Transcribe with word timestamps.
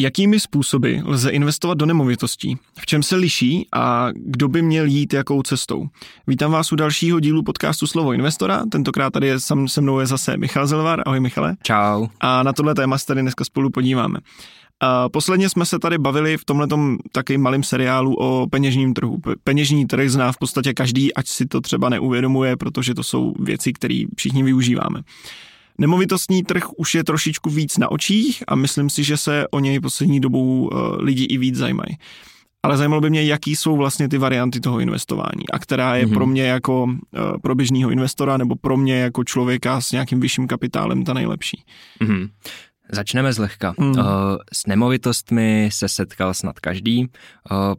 Jakými 0.00 0.40
způsoby 0.40 0.96
lze 1.04 1.30
investovat 1.30 1.78
do 1.78 1.86
nemovitostí? 1.86 2.56
V 2.80 2.86
čem 2.86 3.02
se 3.02 3.16
liší 3.16 3.66
a 3.72 4.08
kdo 4.14 4.48
by 4.48 4.62
měl 4.62 4.86
jít 4.86 5.12
jakou 5.12 5.42
cestou? 5.42 5.86
Vítám 6.26 6.52
vás 6.52 6.72
u 6.72 6.76
dalšího 6.76 7.20
dílu 7.20 7.42
podcastu 7.42 7.86
Slovo 7.86 8.12
investora. 8.12 8.62
Tentokrát 8.66 9.10
tady 9.10 9.26
je, 9.26 9.40
sam, 9.40 9.68
se 9.68 9.80
mnou 9.80 9.98
je 10.00 10.06
zase 10.06 10.36
Michal 10.36 10.66
Zelvar. 10.66 11.02
Ahoj 11.06 11.20
Michale. 11.20 11.56
Čau. 11.62 12.06
A 12.20 12.42
na 12.42 12.52
tohle 12.52 12.74
téma 12.74 12.98
se 12.98 13.06
tady 13.06 13.22
dneska 13.22 13.44
spolu 13.44 13.70
podíváme. 13.70 14.18
A 14.80 15.08
posledně 15.08 15.48
jsme 15.48 15.66
se 15.66 15.78
tady 15.78 15.98
bavili 15.98 16.36
v 16.36 16.44
tomhletom 16.44 16.98
taky 17.12 17.38
malém 17.38 17.62
seriálu 17.62 18.14
o 18.14 18.46
peněžním 18.50 18.94
trhu. 18.94 19.18
Peněžní 19.44 19.86
trh 19.86 20.10
zná 20.10 20.32
v 20.32 20.38
podstatě 20.38 20.74
každý, 20.74 21.14
ať 21.14 21.28
si 21.28 21.46
to 21.46 21.60
třeba 21.60 21.88
neuvědomuje, 21.88 22.56
protože 22.56 22.94
to 22.94 23.02
jsou 23.02 23.34
věci, 23.38 23.72
které 23.72 24.04
všichni 24.16 24.42
využíváme. 24.42 25.02
Nemovitostní 25.78 26.42
trh 26.42 26.70
už 26.76 26.94
je 26.94 27.04
trošičku 27.04 27.50
víc 27.50 27.78
na 27.78 27.90
očích 27.90 28.42
a 28.48 28.54
myslím 28.54 28.90
si, 28.90 29.04
že 29.04 29.16
se 29.16 29.48
o 29.50 29.60
něj 29.60 29.80
poslední 29.80 30.20
dobou 30.20 30.70
eh, 30.72 31.02
lidi 31.02 31.24
i 31.24 31.38
víc 31.38 31.56
zajímají. 31.56 31.96
Ale 32.62 32.76
zajímalo 32.76 33.00
by 33.00 33.10
mě, 33.10 33.24
jaký 33.24 33.56
jsou 33.56 33.76
vlastně 33.76 34.08
ty 34.08 34.18
varianty 34.18 34.60
toho 34.60 34.80
investování 34.80 35.48
a 35.52 35.58
která 35.58 35.96
je 35.96 36.06
mm-hmm. 36.06 36.14
pro 36.14 36.26
mě 36.26 36.42
jako 36.42 36.86
eh, 37.14 37.38
pro 37.42 37.54
běžného 37.54 37.90
investora 37.90 38.36
nebo 38.36 38.56
pro 38.56 38.76
mě 38.76 38.98
jako 38.98 39.24
člověka 39.24 39.80
s 39.80 39.92
nějakým 39.92 40.20
vyšším 40.20 40.46
kapitálem 40.46 41.04
ta 41.04 41.12
nejlepší. 41.12 41.64
Mm-hmm. 42.00 42.28
Začneme 42.92 43.32
zlehka. 43.32 43.74
Mm. 43.78 43.94
S 44.52 44.66
nemovitostmi 44.66 45.68
se 45.72 45.88
setkal 45.88 46.34
snad 46.34 46.60
každý, 46.60 47.06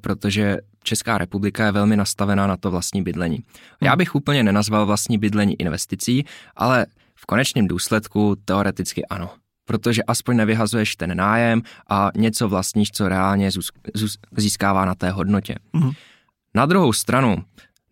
protože 0.01 0.57
Česká 0.83 1.17
republika 1.17 1.65
je 1.65 1.71
velmi 1.71 1.97
nastavená 1.97 2.47
na 2.47 2.57
to 2.57 2.71
vlastní 2.71 3.03
bydlení. 3.03 3.39
Já 3.81 3.91
mhm. 3.91 3.97
bych 3.97 4.15
úplně 4.15 4.43
nenazval 4.43 4.85
vlastní 4.85 5.17
bydlení 5.17 5.61
investicí, 5.61 6.25
ale 6.55 6.85
v 7.21 7.25
konečném 7.25 7.67
důsledku 7.67 8.35
teoreticky 8.45 9.05
ano, 9.05 9.29
protože 9.65 10.03
aspoň 10.03 10.35
nevyhazuješ 10.35 10.95
ten 10.95 11.17
nájem 11.17 11.61
a 11.89 12.11
něco 12.15 12.49
vlastníš, 12.49 12.91
co 12.91 13.09
reálně 13.09 13.49
získává 14.37 14.85
na 14.85 14.95
té 14.95 15.11
hodnotě. 15.11 15.55
Mm. 15.73 15.91
Na 16.55 16.65
druhou 16.65 16.93
stranu, 16.93 17.43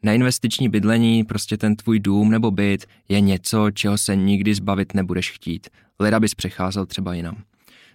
neinvestiční 0.03 0.69
bydlení, 0.69 1.23
prostě 1.23 1.57
ten 1.57 1.75
tvůj 1.75 1.99
dům 1.99 2.31
nebo 2.31 2.51
byt 2.51 2.85
je 3.09 3.21
něco, 3.21 3.71
čeho 3.71 3.97
se 3.97 4.15
nikdy 4.15 4.55
zbavit 4.55 4.93
nebudeš 4.93 5.31
chtít. 5.31 5.67
Leda 5.99 6.19
bys 6.19 6.35
přecházel 6.35 6.85
třeba 6.85 7.13
jinam. 7.13 7.43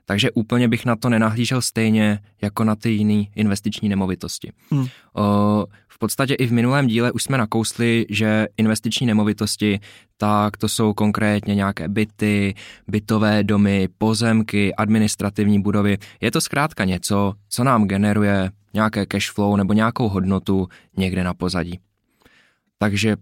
Takže 0.05 0.31
úplně 0.31 0.69
bych 0.69 0.84
na 0.84 0.97
to 0.97 1.08
nenahlížel 1.08 1.62
stejně 1.62 2.19
jako 2.42 2.64
na 2.64 2.77
ty 2.77 2.91
jiné 2.91 3.25
investiční 3.36 3.89
nemovitosti. 3.89 4.53
Hmm. 4.70 4.86
O, 5.14 5.67
v 5.89 5.98
podstatě 5.98 6.34
i 6.34 6.47
v 6.47 6.53
minulém 6.53 6.86
díle 6.86 7.12
už 7.12 7.22
jsme 7.22 7.39
nakousli, 7.39 8.06
že 8.08 8.47
investiční 8.56 9.06
nemovitosti, 9.06 9.80
tak 10.17 10.56
to 10.56 10.69
jsou 10.69 10.95
konkrétně 10.95 11.55
nějaké 11.55 11.89
byty, 11.89 12.55
bytové 12.89 13.45
domy, 13.45 13.89
pozemky, 13.98 14.75
administrativní 14.75 15.62
budovy. 15.62 15.98
Je 16.20 16.30
to 16.30 16.41
zkrátka 16.41 16.84
něco, 16.84 17.34
co 17.48 17.64
nám 17.64 17.89
generuje 17.89 18.50
nějaké 18.75 19.06
cash 19.06 19.30
flow 19.30 19.56
nebo 19.56 19.73
nějakou 19.73 20.08
hodnotu 20.08 20.69
někde 20.97 21.25
na 21.25 21.34
pozadí. 21.34 21.80
Takže 22.78 23.17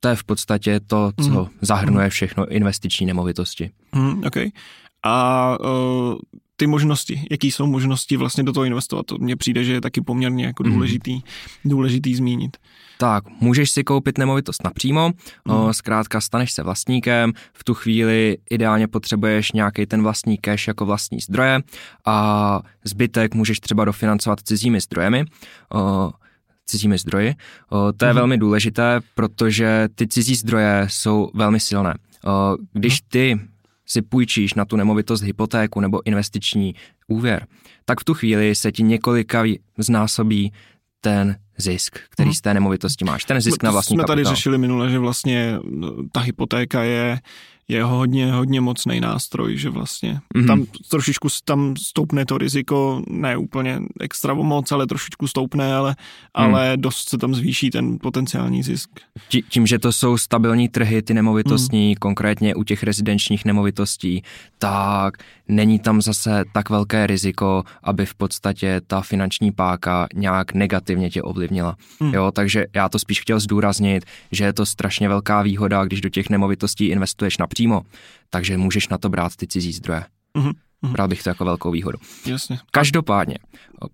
to 0.00 0.08
je 0.08 0.16
v 0.16 0.24
podstatě 0.24 0.80
to, 0.80 1.12
co 1.22 1.44
mm. 1.44 1.48
zahrnuje 1.60 2.10
všechno 2.10 2.48
investiční 2.48 3.06
nemovitosti. 3.06 3.70
Mm, 3.94 4.24
okay. 4.26 4.50
A 5.02 5.56
uh, 5.60 6.14
ty 6.56 6.66
možnosti, 6.66 7.22
jaký 7.30 7.50
jsou 7.50 7.66
možnosti 7.66 8.16
vlastně 8.16 8.44
do 8.44 8.52
toho 8.52 8.64
investovat, 8.64 9.06
to 9.06 9.16
mně 9.18 9.36
přijde, 9.36 9.64
že 9.64 9.72
je 9.72 9.80
taky 9.80 10.00
poměrně 10.00 10.44
jako 10.44 10.62
mhm. 10.62 10.72
důležitý, 10.72 11.14
mm. 11.14 11.20
důležitý 11.64 12.14
zmínit. 12.14 12.56
Tak, 12.98 13.24
můžeš 13.40 13.70
si 13.70 13.84
koupit 13.84 14.18
nemovitost 14.18 14.64
napřímo, 14.64 15.10
mm. 15.48 15.72
zkrátka 15.72 16.20
staneš 16.20 16.52
se 16.52 16.62
vlastníkem, 16.62 17.32
v 17.52 17.64
tu 17.64 17.74
chvíli 17.74 18.36
ideálně 18.50 18.88
potřebuješ 18.88 19.52
nějaký 19.52 19.86
ten 19.86 20.02
vlastní 20.02 20.38
cash 20.38 20.68
jako 20.68 20.86
vlastní 20.86 21.20
zdroje 21.20 21.60
a 22.06 22.60
zbytek 22.84 23.34
můžeš 23.34 23.60
třeba 23.60 23.84
dofinancovat 23.84 24.40
cizími 24.40 24.80
zdrojemi 24.80 25.24
cizími 26.66 26.98
zdroji. 26.98 27.34
To 27.96 28.04
je 28.04 28.12
mm. 28.12 28.16
velmi 28.16 28.38
důležité, 28.38 29.00
protože 29.14 29.88
ty 29.94 30.08
cizí 30.08 30.34
zdroje 30.34 30.86
jsou 30.90 31.30
velmi 31.34 31.60
silné. 31.60 31.94
Když 32.72 33.00
mhm. 33.00 33.08
ty 33.08 33.40
si 33.90 34.02
půjčíš 34.02 34.54
na 34.54 34.64
tu 34.64 34.76
nemovitost 34.76 35.22
hypotéku 35.22 35.80
nebo 35.80 36.06
investiční 36.06 36.74
úvěr, 37.08 37.46
tak 37.84 38.00
v 38.00 38.04
tu 38.04 38.14
chvíli 38.14 38.54
se 38.54 38.72
ti 38.72 38.82
několika 38.82 39.42
znásobí 39.78 40.52
ten 41.00 41.36
zisk, 41.58 41.98
který 42.10 42.26
hmm. 42.26 42.34
z 42.34 42.40
té 42.40 42.54
nemovitosti 42.54 43.04
máš, 43.04 43.24
ten 43.24 43.40
zisk 43.40 43.62
na 43.62 43.70
vlastní 43.70 43.94
Jsme 43.94 44.02
kapitál. 44.02 44.16
tady 44.16 44.36
řešili 44.36 44.58
minule, 44.58 44.90
že 44.90 44.98
vlastně 44.98 45.58
no, 45.70 45.94
ta 46.12 46.20
hypotéka 46.20 46.82
je 46.82 47.20
je 47.70 47.84
hodně, 47.84 48.32
hodně 48.32 48.60
mocný 48.60 49.00
nástroj, 49.00 49.56
že 49.56 49.70
vlastně 49.70 50.20
mm-hmm. 50.34 50.46
tam 50.46 50.66
trošičku 50.90 51.28
tam 51.44 51.76
stoupne 51.76 52.26
to 52.26 52.38
riziko, 52.38 53.02
ne 53.08 53.36
úplně 53.36 53.80
extra 54.00 54.34
moc, 54.34 54.72
ale 54.72 54.86
trošičku 54.86 55.26
stoupne, 55.26 55.74
ale, 55.74 55.90
mm. 55.90 55.96
ale 56.44 56.72
dost 56.76 57.08
se 57.08 57.18
tam 57.18 57.34
zvýší 57.34 57.70
ten 57.70 57.98
potenciální 57.98 58.62
zisk. 58.62 58.90
Tím, 59.48 59.66
že 59.66 59.78
to 59.78 59.92
jsou 59.92 60.18
stabilní 60.18 60.68
trhy, 60.68 61.02
ty 61.02 61.14
nemovitostní, 61.14 61.88
mm. 61.88 61.94
konkrétně 61.94 62.54
u 62.54 62.62
těch 62.62 62.82
rezidenčních 62.82 63.44
nemovitostí, 63.44 64.22
tak 64.58 65.16
není 65.50 65.78
tam 65.78 66.02
zase 66.02 66.44
tak 66.52 66.70
velké 66.70 67.06
riziko, 67.06 67.64
aby 67.82 68.06
v 68.06 68.14
podstatě 68.14 68.80
ta 68.86 69.00
finanční 69.00 69.52
páka 69.52 70.06
nějak 70.14 70.54
negativně 70.54 71.10
tě 71.10 71.22
ovlivnila. 71.22 71.76
Mm. 72.00 72.14
Jo, 72.14 72.30
takže 72.30 72.66
já 72.74 72.88
to 72.88 72.98
spíš 72.98 73.20
chtěl 73.20 73.40
zdůraznit, 73.40 74.04
že 74.32 74.44
je 74.44 74.52
to 74.52 74.66
strašně 74.66 75.08
velká 75.08 75.42
výhoda, 75.42 75.84
když 75.84 76.00
do 76.00 76.08
těch 76.08 76.30
nemovitostí 76.30 76.86
investuješ 76.86 77.38
například 77.38 77.50
přímo, 77.50 77.82
takže 78.30 78.56
můžeš 78.56 78.88
na 78.88 78.98
to 78.98 79.08
brát 79.08 79.36
ty 79.36 79.46
cizí 79.46 79.72
zdroje. 79.72 80.04
Mm-hmm. 80.82 80.92
Bral 80.92 81.08
bych 81.08 81.22
to 81.22 81.30
jako 81.30 81.44
velkou 81.44 81.70
výhodu. 81.70 81.98
Jasně. 82.26 82.58
Každopádně, 82.70 83.38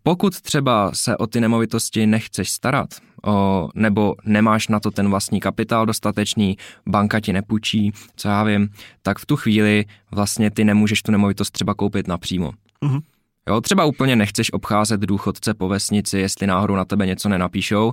pokud 0.03 0.41
třeba 0.41 0.91
se 0.95 1.17
o 1.17 1.27
ty 1.27 1.41
nemovitosti 1.41 2.07
nechceš 2.07 2.51
starat, 2.51 2.89
o, 3.27 3.69
nebo 3.75 4.15
nemáš 4.25 4.69
na 4.69 4.81
to 4.81 4.91
ten 4.91 5.11
vlastní 5.11 5.41
kapitál 5.41 5.87
dostatečný, 5.87 6.57
banka 6.89 7.21
ti 7.21 7.33
nepůjčí, 7.33 7.93
co 8.17 8.29
já 8.29 8.43
vím, 8.43 8.69
tak 9.03 9.19
v 9.19 9.27
tu 9.27 9.37
chvíli 9.37 9.85
vlastně 10.11 10.51
ty 10.51 10.65
nemůžeš 10.65 11.03
tu 11.03 11.13
nemovitost 11.13 11.51
třeba 11.51 11.75
koupit 11.75 12.09
napřímo. 12.09 12.53
Mm-hmm. 12.83 13.03
Jo, 13.49 13.61
třeba 13.61 13.85
úplně 13.85 14.17
nechceš 14.17 14.53
obcházet 14.53 15.01
důchodce 15.01 15.55
po 15.55 15.69
vesnici, 15.69 16.19
jestli 16.19 16.47
náhodou 16.47 16.77
na 16.77 16.85
tebe 16.85 17.07
něco 17.07 17.29
nenapíšou, 17.29 17.93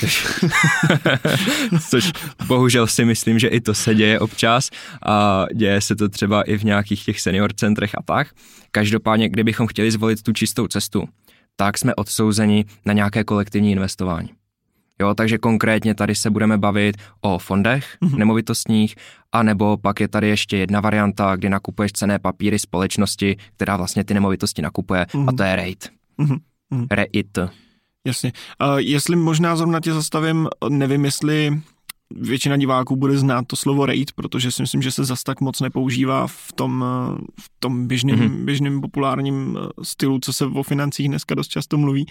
což, 0.00 0.26
což 1.90 2.12
bohužel 2.46 2.86
si 2.86 3.04
myslím, 3.04 3.38
že 3.38 3.48
i 3.48 3.60
to 3.60 3.74
se 3.74 3.94
děje 3.94 4.20
občas 4.20 4.70
a 5.06 5.46
děje 5.54 5.80
se 5.80 5.96
to 5.96 6.08
třeba 6.08 6.42
i 6.42 6.58
v 6.58 6.64
nějakých 6.64 7.04
těch 7.04 7.20
senior 7.20 7.52
centrech 7.52 7.94
a 7.94 8.02
tak. 8.02 8.28
Každopádně, 8.70 9.28
kdybychom 9.28 9.66
chtěli 9.66 9.90
zvolit 9.90 10.22
tu 10.22 10.32
čistou 10.32 10.66
cestu, 10.66 11.08
tak 11.56 11.78
jsme 11.78 11.94
odsouzeni 11.94 12.64
na 12.86 12.92
nějaké 12.92 13.24
kolektivní 13.24 13.72
investování. 13.72 14.28
Jo, 15.00 15.14
takže 15.14 15.38
konkrétně 15.38 15.94
tady 15.94 16.14
se 16.14 16.30
budeme 16.30 16.58
bavit 16.58 16.96
o 17.20 17.38
fondech 17.38 17.96
mm-hmm. 18.02 18.16
nemovitostních, 18.16 18.94
anebo 19.32 19.76
pak 19.76 20.00
je 20.00 20.08
tady 20.08 20.28
ještě 20.28 20.56
jedna 20.56 20.80
varianta, 20.80 21.36
kdy 21.36 21.48
nakupuješ 21.48 21.92
cené 21.92 22.18
papíry 22.18 22.58
společnosti, 22.58 23.36
která 23.56 23.76
vlastně 23.76 24.04
ty 24.04 24.14
nemovitosti 24.14 24.62
nakupuje, 24.62 25.02
mm-hmm. 25.02 25.28
a 25.28 25.32
to 25.32 25.42
je 25.42 25.56
REIT. 25.56 25.90
Mm-hmm. 26.18 26.86
REIT. 26.90 27.38
Jasně. 28.06 28.32
Uh, 28.62 28.76
jestli 28.76 29.16
možná 29.16 29.56
zrovna 29.56 29.80
tě 29.80 29.92
zastavím, 29.92 30.48
nevím, 30.68 31.04
jestli 31.04 31.60
většina 32.14 32.56
diváků 32.56 32.96
bude 32.96 33.18
znát 33.18 33.44
to 33.46 33.56
slovo 33.56 33.86
raid, 33.86 34.12
protože 34.12 34.50
si 34.50 34.62
myslím, 34.62 34.82
že 34.82 34.90
se 34.90 35.04
zas 35.04 35.22
tak 35.22 35.40
moc 35.40 35.60
nepoužívá 35.60 36.26
v 36.26 36.52
tom, 36.54 36.84
v 37.40 37.50
tom 37.58 37.86
běžným, 37.86 38.16
mm-hmm. 38.16 38.44
běžným 38.44 38.80
populárním 38.80 39.58
eh, 39.60 39.68
stylu, 39.82 40.18
co 40.22 40.32
se 40.32 40.46
o 40.46 40.62
financích 40.62 41.08
dneska 41.08 41.34
dost 41.34 41.48
často 41.48 41.78
mluví. 41.78 42.06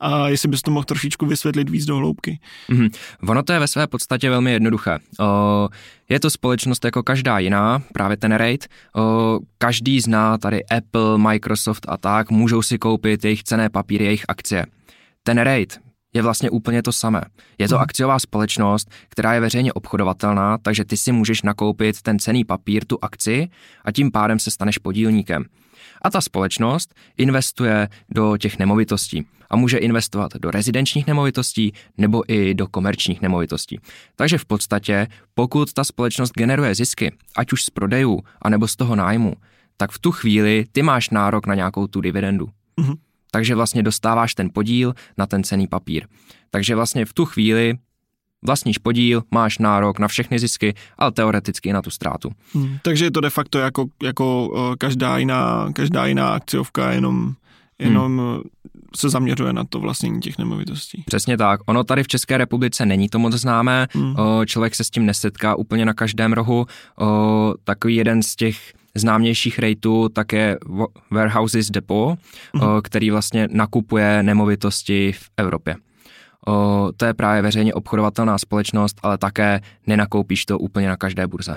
A 0.00 0.28
jestli 0.28 0.48
bys 0.48 0.62
to 0.62 0.70
mohl 0.70 0.84
trošičku 0.84 1.26
vysvětlit 1.26 1.70
víc 1.70 1.84
do 1.84 1.96
hloubky. 1.96 2.38
Mm-hmm. 2.70 2.90
Ono 3.28 3.42
to 3.42 3.52
je 3.52 3.58
ve 3.58 3.68
své 3.68 3.86
podstatě 3.86 4.30
velmi 4.30 4.52
jednoduché. 4.52 4.98
O, 5.20 5.68
je 6.08 6.20
to 6.20 6.30
společnost 6.30 6.84
jako 6.84 7.02
každá 7.02 7.38
jiná, 7.38 7.82
právě 7.92 8.16
ten 8.16 8.32
raid. 8.32 8.66
O, 8.96 9.38
každý 9.58 10.00
zná 10.00 10.38
tady 10.38 10.64
Apple, 10.64 11.18
Microsoft 11.18 11.86
a 11.88 11.96
tak, 11.96 12.30
můžou 12.30 12.62
si 12.62 12.78
koupit 12.78 13.24
jejich 13.24 13.42
cené 13.42 13.70
papíry, 13.70 14.04
jejich 14.04 14.24
akcie. 14.28 14.66
Ten 15.22 15.38
raid 15.38 15.84
je 16.14 16.22
vlastně 16.22 16.50
úplně 16.50 16.82
to 16.82 16.92
samé. 16.92 17.22
Je 17.58 17.68
to 17.68 17.74
hmm. 17.74 17.82
akciová 17.82 18.18
společnost, 18.18 18.90
která 19.08 19.34
je 19.34 19.40
veřejně 19.40 19.72
obchodovatelná, 19.72 20.58
takže 20.58 20.84
ty 20.84 20.96
si 20.96 21.12
můžeš 21.12 21.42
nakoupit 21.42 22.02
ten 22.02 22.18
cený 22.18 22.44
papír, 22.44 22.84
tu 22.84 22.98
akci 23.02 23.48
a 23.84 23.92
tím 23.92 24.10
pádem 24.10 24.38
se 24.38 24.50
staneš 24.50 24.78
podílníkem. 24.78 25.44
A 26.02 26.10
ta 26.10 26.20
společnost 26.20 26.94
investuje 27.16 27.88
do 28.10 28.36
těch 28.36 28.58
nemovitostí 28.58 29.26
a 29.50 29.56
může 29.56 29.78
investovat 29.78 30.36
do 30.36 30.50
rezidenčních 30.50 31.06
nemovitostí 31.06 31.72
nebo 31.98 32.32
i 32.32 32.54
do 32.54 32.66
komerčních 32.66 33.22
nemovitostí. 33.22 33.78
Takže 34.16 34.38
v 34.38 34.44
podstatě, 34.44 35.06
pokud 35.34 35.72
ta 35.72 35.84
společnost 35.84 36.32
generuje 36.32 36.74
zisky, 36.74 37.12
ať 37.36 37.52
už 37.52 37.64
z 37.64 37.70
prodejů, 37.70 38.20
anebo 38.42 38.68
z 38.68 38.76
toho 38.76 38.96
nájmu, 38.96 39.34
tak 39.76 39.90
v 39.90 39.98
tu 39.98 40.12
chvíli 40.12 40.64
ty 40.72 40.82
máš 40.82 41.10
nárok 41.10 41.46
na 41.46 41.54
nějakou 41.54 41.86
tu 41.86 42.00
dividendu. 42.00 42.48
Mm-hmm 42.80 42.96
takže 43.34 43.54
vlastně 43.54 43.82
dostáváš 43.82 44.34
ten 44.34 44.50
podíl 44.52 44.94
na 45.18 45.26
ten 45.26 45.44
cený 45.44 45.66
papír. 45.66 46.06
Takže 46.50 46.74
vlastně 46.74 47.04
v 47.04 47.12
tu 47.12 47.24
chvíli 47.24 47.74
Vlastníš 48.46 48.78
podíl, 48.78 49.22
máš 49.30 49.58
nárok 49.58 49.98
na 49.98 50.08
všechny 50.08 50.38
zisky, 50.38 50.74
ale 50.98 51.12
teoreticky 51.12 51.68
i 51.68 51.72
na 51.72 51.82
tu 51.82 51.90
ztrátu. 51.90 52.30
Hmm. 52.54 52.78
Takže 52.82 53.04
je 53.04 53.10
to 53.10 53.20
de 53.20 53.30
facto 53.30 53.58
jako, 53.58 53.86
jako 54.02 54.48
uh, 54.48 54.74
každá, 54.78 55.18
jiná, 55.18 55.72
každá 55.72 56.06
jiná 56.06 56.28
akciovka, 56.28 56.92
jenom, 56.92 57.34
jenom 57.78 58.18
hmm. 58.18 58.40
se 58.96 59.08
zaměřuje 59.08 59.52
na 59.52 59.64
to 59.64 59.80
vlastnění 59.80 60.20
těch 60.20 60.38
nemovitostí. 60.38 61.04
Přesně 61.06 61.36
tak. 61.36 61.60
Ono 61.66 61.84
tady 61.84 62.02
v 62.02 62.08
České 62.08 62.38
republice 62.38 62.86
není 62.86 63.08
to 63.08 63.18
moc 63.18 63.34
známé, 63.34 63.86
hmm. 63.92 64.14
o, 64.16 64.44
člověk 64.44 64.74
se 64.74 64.84
s 64.84 64.90
tím 64.90 65.06
nesetká 65.06 65.54
úplně 65.54 65.84
na 65.84 65.94
každém 65.94 66.32
rohu. 66.32 66.66
O, 66.98 67.54
takový 67.64 67.96
jeden 67.96 68.22
z 68.22 68.36
těch 68.36 68.72
známějších 68.94 69.58
rejtů 69.58 70.08
také 70.08 70.56
Warehouses 71.10 71.70
Depot, 71.70 72.18
mm-hmm. 72.54 72.80
který 72.82 73.10
vlastně 73.10 73.48
nakupuje 73.50 74.22
nemovitosti 74.22 75.12
v 75.12 75.30
Evropě. 75.36 75.76
O, 76.46 76.92
to 76.96 77.04
je 77.04 77.14
právě 77.14 77.42
veřejně 77.42 77.74
obchodovatelná 77.74 78.38
společnost, 78.38 78.96
ale 79.02 79.18
také 79.18 79.60
nenakoupíš 79.86 80.46
to 80.46 80.58
úplně 80.58 80.88
na 80.88 80.96
každé 80.96 81.26
burze. 81.26 81.56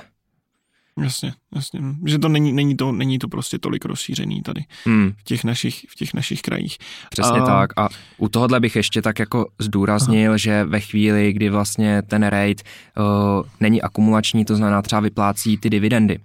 Jasně, 1.03 1.33
jasně. 1.55 1.79
Že 2.05 2.19
to 2.19 2.29
není, 2.29 2.53
není, 2.53 2.77
to, 2.77 2.91
není 2.91 3.19
to 3.19 3.27
prostě 3.27 3.59
tolik 3.59 3.85
rozšířený 3.85 4.41
tady 4.41 4.65
hmm. 4.85 5.13
v, 5.17 5.23
těch 5.23 5.43
našich, 5.43 5.85
v 5.89 5.95
těch 5.95 6.13
našich 6.13 6.41
krajích. 6.41 6.77
Přesně 7.09 7.39
a... 7.39 7.45
tak. 7.45 7.79
A 7.79 7.89
u 8.17 8.29
tohohle 8.29 8.59
bych 8.59 8.75
ještě 8.75 9.01
tak 9.01 9.19
jako 9.19 9.45
zdůraznil, 9.59 10.31
Aha. 10.31 10.37
že 10.37 10.63
ve 10.63 10.79
chvíli, 10.79 11.33
kdy 11.33 11.49
vlastně 11.49 12.01
ten 12.01 12.23
rate 12.23 12.63
uh, 12.97 13.45
není 13.59 13.81
akumulační, 13.81 14.45
to 14.45 14.55
znamená 14.55 14.81
třeba 14.81 14.99
vyplácí 14.99 15.57
ty 15.57 15.69
dividendy, 15.69 16.19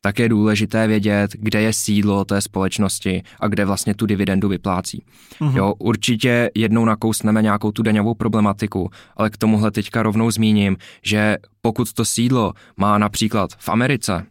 tak 0.00 0.18
je 0.18 0.28
důležité 0.28 0.86
vědět, 0.86 1.30
kde 1.32 1.62
je 1.62 1.72
sídlo 1.72 2.24
té 2.24 2.40
společnosti 2.40 3.22
a 3.40 3.48
kde 3.48 3.64
vlastně 3.64 3.94
tu 3.94 4.06
dividendu 4.06 4.48
vyplácí. 4.48 5.02
Mm-hmm. 5.40 5.56
Jo, 5.56 5.74
určitě 5.78 6.50
jednou 6.54 6.84
nakousneme 6.84 7.42
nějakou 7.42 7.72
tu 7.72 7.82
daňovou 7.82 8.14
problematiku, 8.14 8.90
ale 9.16 9.30
k 9.30 9.36
tomuhle 9.36 9.70
teďka 9.70 10.02
rovnou 10.02 10.30
zmíním, 10.30 10.76
že 11.02 11.36
pokud 11.60 11.92
to 11.92 12.04
sídlo 12.04 12.52
má 12.76 12.98
například 12.98 13.50
v 13.58 13.68
Americe, 13.68 14.26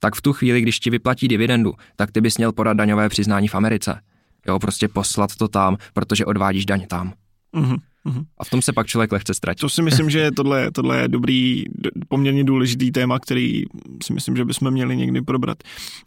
tak 0.00 0.14
v 0.14 0.22
tu 0.22 0.32
chvíli, 0.32 0.60
když 0.60 0.80
ti 0.80 0.90
vyplatí 0.90 1.28
dividendu, 1.28 1.74
tak 1.96 2.12
ty 2.12 2.20
bys 2.20 2.38
měl 2.38 2.52
podat 2.52 2.76
daňové 2.76 3.08
přiznání 3.08 3.48
v 3.48 3.54
Americe. 3.54 4.00
Jo, 4.46 4.58
prostě 4.58 4.88
poslat 4.88 5.36
to 5.36 5.48
tam, 5.48 5.76
protože 5.92 6.24
odvádíš 6.24 6.66
daň 6.66 6.86
tam. 6.86 7.12
Mm-hmm. 7.54 7.78
Mm-hmm. 8.06 8.24
A 8.38 8.44
v 8.44 8.50
tom 8.50 8.62
se 8.62 8.72
pak 8.72 8.86
člověk 8.86 9.12
lehce 9.12 9.34
ztratí. 9.34 9.60
To 9.60 9.68
si 9.68 9.82
myslím, 9.82 10.10
že 10.10 10.30
tohle, 10.30 10.70
tohle 10.70 11.00
je 11.00 11.08
dobrý, 11.08 11.64
poměrně 12.08 12.44
důležitý 12.44 12.92
téma, 12.92 13.18
který 13.18 13.62
si 14.02 14.12
myslím, 14.12 14.36
že 14.36 14.44
bychom 14.44 14.70
měli 14.70 14.96
někdy 14.96 15.22
probrat. 15.22 15.58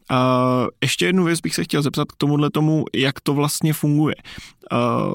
A 0.09 0.65
ještě 0.83 1.05
jednu 1.05 1.23
věc 1.23 1.41
bych 1.41 1.55
se 1.55 1.63
chtěl 1.63 1.81
zeptat 1.81 2.11
k 2.11 2.15
tomuhle 2.17 2.49
tomu, 2.49 2.85
jak 2.95 3.21
to 3.21 3.33
vlastně 3.33 3.73
funguje. 3.73 4.15
A 4.71 5.07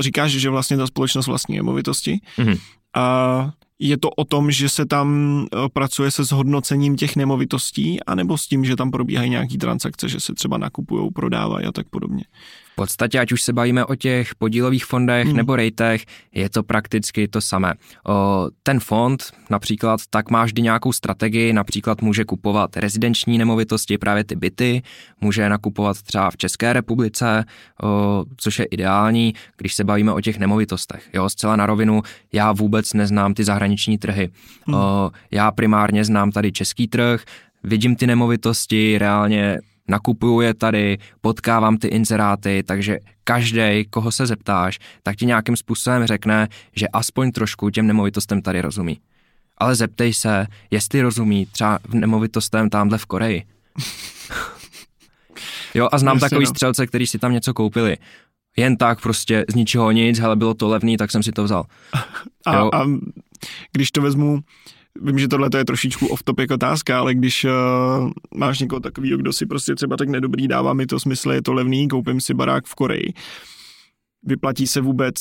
říkáš, 0.00 0.32
že 0.32 0.50
vlastně 0.50 0.76
ta 0.76 0.86
společnost 0.86 1.26
vlastní 1.26 1.56
nemovitosti. 1.56 2.20
Mm-hmm. 2.38 2.58
A 2.94 3.50
je 3.78 3.98
to 3.98 4.10
o 4.10 4.24
tom, 4.24 4.50
že 4.50 4.68
se 4.68 4.86
tam 4.86 5.38
e, 5.44 5.68
pracuje 5.68 6.10
se 6.10 6.24
zhodnocením 6.24 6.96
těch 6.96 7.16
nemovitostí, 7.16 8.04
anebo 8.04 8.38
s 8.38 8.46
tím, 8.46 8.64
že 8.64 8.76
tam 8.76 8.90
probíhají 8.90 9.30
nějaký 9.30 9.58
transakce, 9.58 10.08
že 10.08 10.20
se 10.20 10.34
třeba 10.34 10.58
nakupují, 10.58 11.10
prodávají 11.10 11.66
a 11.66 11.72
tak 11.72 11.88
podobně? 11.88 12.24
Podstatě, 12.78 13.18
ať 13.18 13.32
už 13.32 13.42
se 13.42 13.52
bavíme 13.52 13.84
o 13.84 13.94
těch 13.94 14.34
podílových 14.34 14.84
fondech 14.84 15.26
hmm. 15.26 15.36
nebo 15.36 15.56
rejtech, 15.56 16.06
je 16.32 16.50
to 16.50 16.62
prakticky 16.62 17.28
to 17.28 17.40
samé. 17.40 17.74
O, 18.06 18.48
ten 18.62 18.80
fond 18.80 19.32
například, 19.50 20.00
tak 20.10 20.30
má 20.30 20.44
vždy 20.44 20.62
nějakou 20.62 20.92
strategii, 20.92 21.52
například 21.52 22.02
může 22.02 22.24
kupovat 22.24 22.76
rezidenční 22.76 23.38
nemovitosti, 23.38 23.98
právě 23.98 24.24
ty 24.24 24.36
byty, 24.36 24.82
může 25.20 25.48
nakupovat 25.48 26.02
třeba 26.02 26.30
v 26.30 26.36
České 26.36 26.72
republice, 26.72 27.44
o, 27.82 28.24
což 28.36 28.58
je 28.58 28.64
ideální, 28.64 29.34
když 29.56 29.74
se 29.74 29.84
bavíme 29.84 30.12
o 30.12 30.20
těch 30.20 30.38
nemovitostech. 30.38 31.10
Jo, 31.12 31.28
zcela 31.28 31.56
na 31.56 31.66
rovinu, 31.66 32.02
já 32.32 32.52
vůbec 32.52 32.92
neznám 32.92 33.34
ty 33.34 33.44
zahraniční 33.44 33.98
trhy. 33.98 34.30
Hmm. 34.66 34.74
O, 34.74 35.10
já 35.30 35.50
primárně 35.50 36.04
znám 36.04 36.30
tady 36.30 36.52
český 36.52 36.88
trh, 36.88 37.24
vidím 37.62 37.96
ty 37.96 38.06
nemovitosti, 38.06 38.98
reálně 38.98 39.58
nakupuju 39.88 40.40
je 40.40 40.54
tady, 40.54 40.98
potkávám 41.20 41.76
ty 41.76 41.88
inzeráty, 41.88 42.62
takže 42.66 42.98
každý, 43.24 43.84
koho 43.90 44.12
se 44.12 44.26
zeptáš, 44.26 44.78
tak 45.02 45.16
ti 45.16 45.26
nějakým 45.26 45.56
způsobem 45.56 46.06
řekne, 46.06 46.48
že 46.76 46.88
aspoň 46.88 47.32
trošku 47.32 47.70
těm 47.70 47.86
nemovitostem 47.86 48.42
tady 48.42 48.60
rozumí. 48.60 49.00
Ale 49.58 49.74
zeptej 49.74 50.14
se, 50.14 50.46
jestli 50.70 51.02
rozumí 51.02 51.46
třeba 51.46 51.78
v 51.88 51.94
nemovitostem 51.94 52.70
tamhle 52.70 52.98
v 52.98 53.06
Koreji. 53.06 53.42
jo, 55.74 55.88
a 55.92 55.98
znám 55.98 56.16
Jasně, 56.16 56.26
takový 56.26 56.44
no. 56.44 56.50
střelce, 56.50 56.86
který 56.86 57.06
si 57.06 57.18
tam 57.18 57.32
něco 57.32 57.54
koupili. 57.54 57.96
Jen 58.56 58.76
tak 58.76 59.00
prostě 59.00 59.44
z 59.48 59.54
ničeho 59.54 59.90
nic, 59.90 60.20
ale 60.20 60.36
bylo 60.36 60.54
to 60.54 60.68
levný, 60.68 60.96
tak 60.96 61.10
jsem 61.10 61.22
si 61.22 61.32
to 61.32 61.44
vzal. 61.44 61.64
A, 62.46 62.56
jo. 62.56 62.70
a 62.72 62.86
když 63.72 63.90
to 63.90 64.02
vezmu, 64.02 64.40
Vím, 65.02 65.18
že 65.18 65.28
tohle 65.28 65.48
je 65.56 65.64
trošičku 65.64 66.06
off-topic 66.06 66.50
otázka, 66.50 66.98
ale 66.98 67.14
když 67.14 67.44
uh, 67.44 67.50
máš 68.34 68.58
někoho 68.58 68.80
takového, 68.80 69.18
kdo 69.18 69.32
si 69.32 69.46
prostě 69.46 69.74
třeba 69.74 69.96
tak 69.96 70.08
nedobrý, 70.08 70.48
dává 70.48 70.72
mi 70.72 70.86
to 70.86 71.00
smysl, 71.00 71.32
je 71.32 71.42
to 71.42 71.52
levný, 71.52 71.88
koupím 71.88 72.20
si 72.20 72.34
barák 72.34 72.66
v 72.66 72.74
Koreji, 72.74 73.12
vyplatí 74.22 74.66
se 74.66 74.80
vůbec 74.80 75.14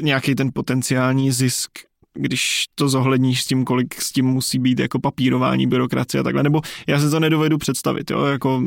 nějaký 0.00 0.34
ten 0.34 0.50
potenciální 0.54 1.32
zisk 1.32 1.70
když 2.14 2.64
to 2.74 2.88
zohledníš 2.88 3.42
s 3.42 3.46
tím, 3.46 3.64
kolik 3.64 4.02
s 4.02 4.12
tím 4.12 4.26
musí 4.26 4.58
být 4.58 4.78
jako 4.78 4.98
papírování, 4.98 5.66
byrokracie 5.66 6.20
a 6.20 6.24
takhle, 6.24 6.42
nebo 6.42 6.60
já 6.86 7.00
se 7.00 7.10
to 7.10 7.20
nedovedu 7.20 7.58
představit, 7.58 8.10
jo, 8.10 8.24
jako 8.24 8.62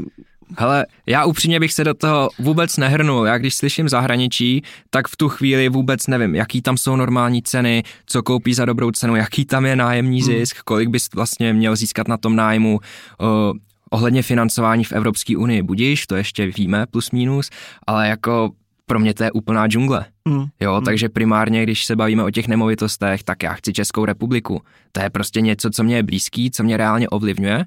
Hele, 0.58 0.86
já 1.06 1.26
upřímně 1.26 1.60
bych 1.60 1.74
se 1.74 1.84
do 1.84 1.94
toho 1.94 2.30
vůbec 2.40 2.78
nehrnul. 2.78 3.26
Já 3.26 3.38
když 3.38 3.56
slyším 3.56 3.90
zahraničí, 3.90 4.62
tak 4.90 5.08
v 5.08 5.18
tu 5.18 5.30
chvíli 5.30 5.70
vůbec 5.70 6.08
nevím, 6.08 6.36
jaký 6.36 6.62
tam 6.62 6.78
jsou 6.78 6.96
normální 6.96 7.42
ceny, 7.42 7.84
co 8.06 8.24
koupí 8.24 8.54
za 8.54 8.66
dobrou 8.66 8.92
cenu, 8.92 9.16
jaký 9.16 9.46
tam 9.46 9.66
je 9.66 9.76
nájemní 9.76 10.22
hmm. 10.22 10.32
zisk, 10.32 10.58
kolik 10.64 10.90
bys 10.90 11.08
vlastně 11.16 11.54
měl 11.54 11.76
získat 11.76 12.08
na 12.08 12.18
tom 12.18 12.36
nájmu. 12.36 12.80
Uh, 13.22 13.58
ohledně 13.90 14.22
financování 14.22 14.84
v 14.84 14.92
Evropské 14.92 15.38
unii 15.38 15.62
budíš, 15.62 16.08
to 16.08 16.16
ještě 16.16 16.48
víme 16.48 16.86
plus 16.86 17.12
minus, 17.12 17.50
ale 17.88 18.08
jako 18.08 18.50
pro 18.86 19.00
mě 19.00 19.14
to 19.14 19.24
je 19.24 19.32
úplná 19.32 19.68
džungle. 19.68 20.06
Mm. 20.28 20.46
Jo, 20.60 20.76
mm. 20.80 20.86
takže 20.86 21.10
primárně, 21.10 21.64
když 21.64 21.86
se 21.86 21.96
bavíme 21.96 22.24
o 22.24 22.30
těch 22.30 22.48
nemovitostech, 22.48 23.24
tak 23.24 23.44
já 23.44 23.54
chci 23.54 23.74
Českou 23.74 24.06
republiku. 24.06 24.62
To 24.92 25.02
je 25.02 25.10
prostě 25.10 25.42
něco, 25.42 25.70
co 25.70 25.84
mě 25.84 25.96
je 25.96 26.04
blízký, 26.04 26.52
co 26.52 26.64
mě 26.64 26.78
reálně 26.78 27.10
ovlivňuje 27.10 27.66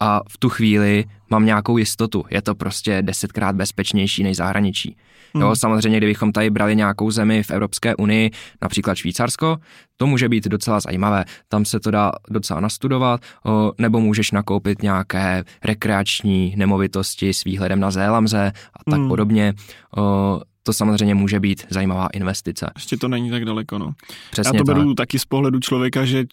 a 0.00 0.20
v 0.28 0.38
tu 0.38 0.48
chvíli 0.48 1.04
mám 1.30 1.46
nějakou 1.46 1.78
jistotu. 1.78 2.24
Je 2.30 2.42
to 2.42 2.54
prostě 2.54 3.02
desetkrát 3.02 3.56
bezpečnější 3.56 4.22
než 4.22 4.36
zahraničí. 4.36 4.96
Hmm. 5.34 5.42
Jo, 5.42 5.56
samozřejmě, 5.56 5.98
kdybychom 5.98 6.32
tady 6.32 6.50
brali 6.50 6.76
nějakou 6.76 7.10
zemi 7.10 7.42
v 7.42 7.50
Evropské 7.50 7.96
unii, 7.96 8.30
například 8.62 8.94
Švýcarsko, 8.94 9.56
to 9.96 10.06
může 10.06 10.28
být 10.28 10.44
docela 10.44 10.80
zajímavé. 10.80 11.24
Tam 11.48 11.64
se 11.64 11.80
to 11.80 11.90
dá 11.90 12.12
docela 12.30 12.60
nastudovat, 12.60 13.20
o, 13.44 13.72
nebo 13.78 14.00
můžeš 14.00 14.30
nakoupit 14.30 14.82
nějaké 14.82 15.44
rekreační 15.64 16.54
nemovitosti 16.56 17.34
s 17.34 17.44
výhledem 17.44 17.80
na 17.80 17.90
Zélamze 17.90 18.52
a 18.74 18.90
tak 18.90 19.00
hmm. 19.00 19.08
podobně. 19.08 19.54
O, 19.96 20.40
to 20.62 20.72
samozřejmě 20.72 21.14
může 21.14 21.40
být 21.40 21.66
zajímavá 21.70 22.06
investice. 22.06 22.70
Ještě 22.76 22.96
to 22.96 23.08
není 23.08 23.30
tak 23.30 23.44
daleko, 23.44 23.78
no. 23.78 23.92
Přesně 24.30 24.58
Já 24.58 24.64
to 24.64 24.64
beru 24.64 24.94
tak. 24.94 24.96
taky 24.96 25.18
z 25.18 25.24
pohledu 25.24 25.60
člověka, 25.60 26.04
že 26.04 26.24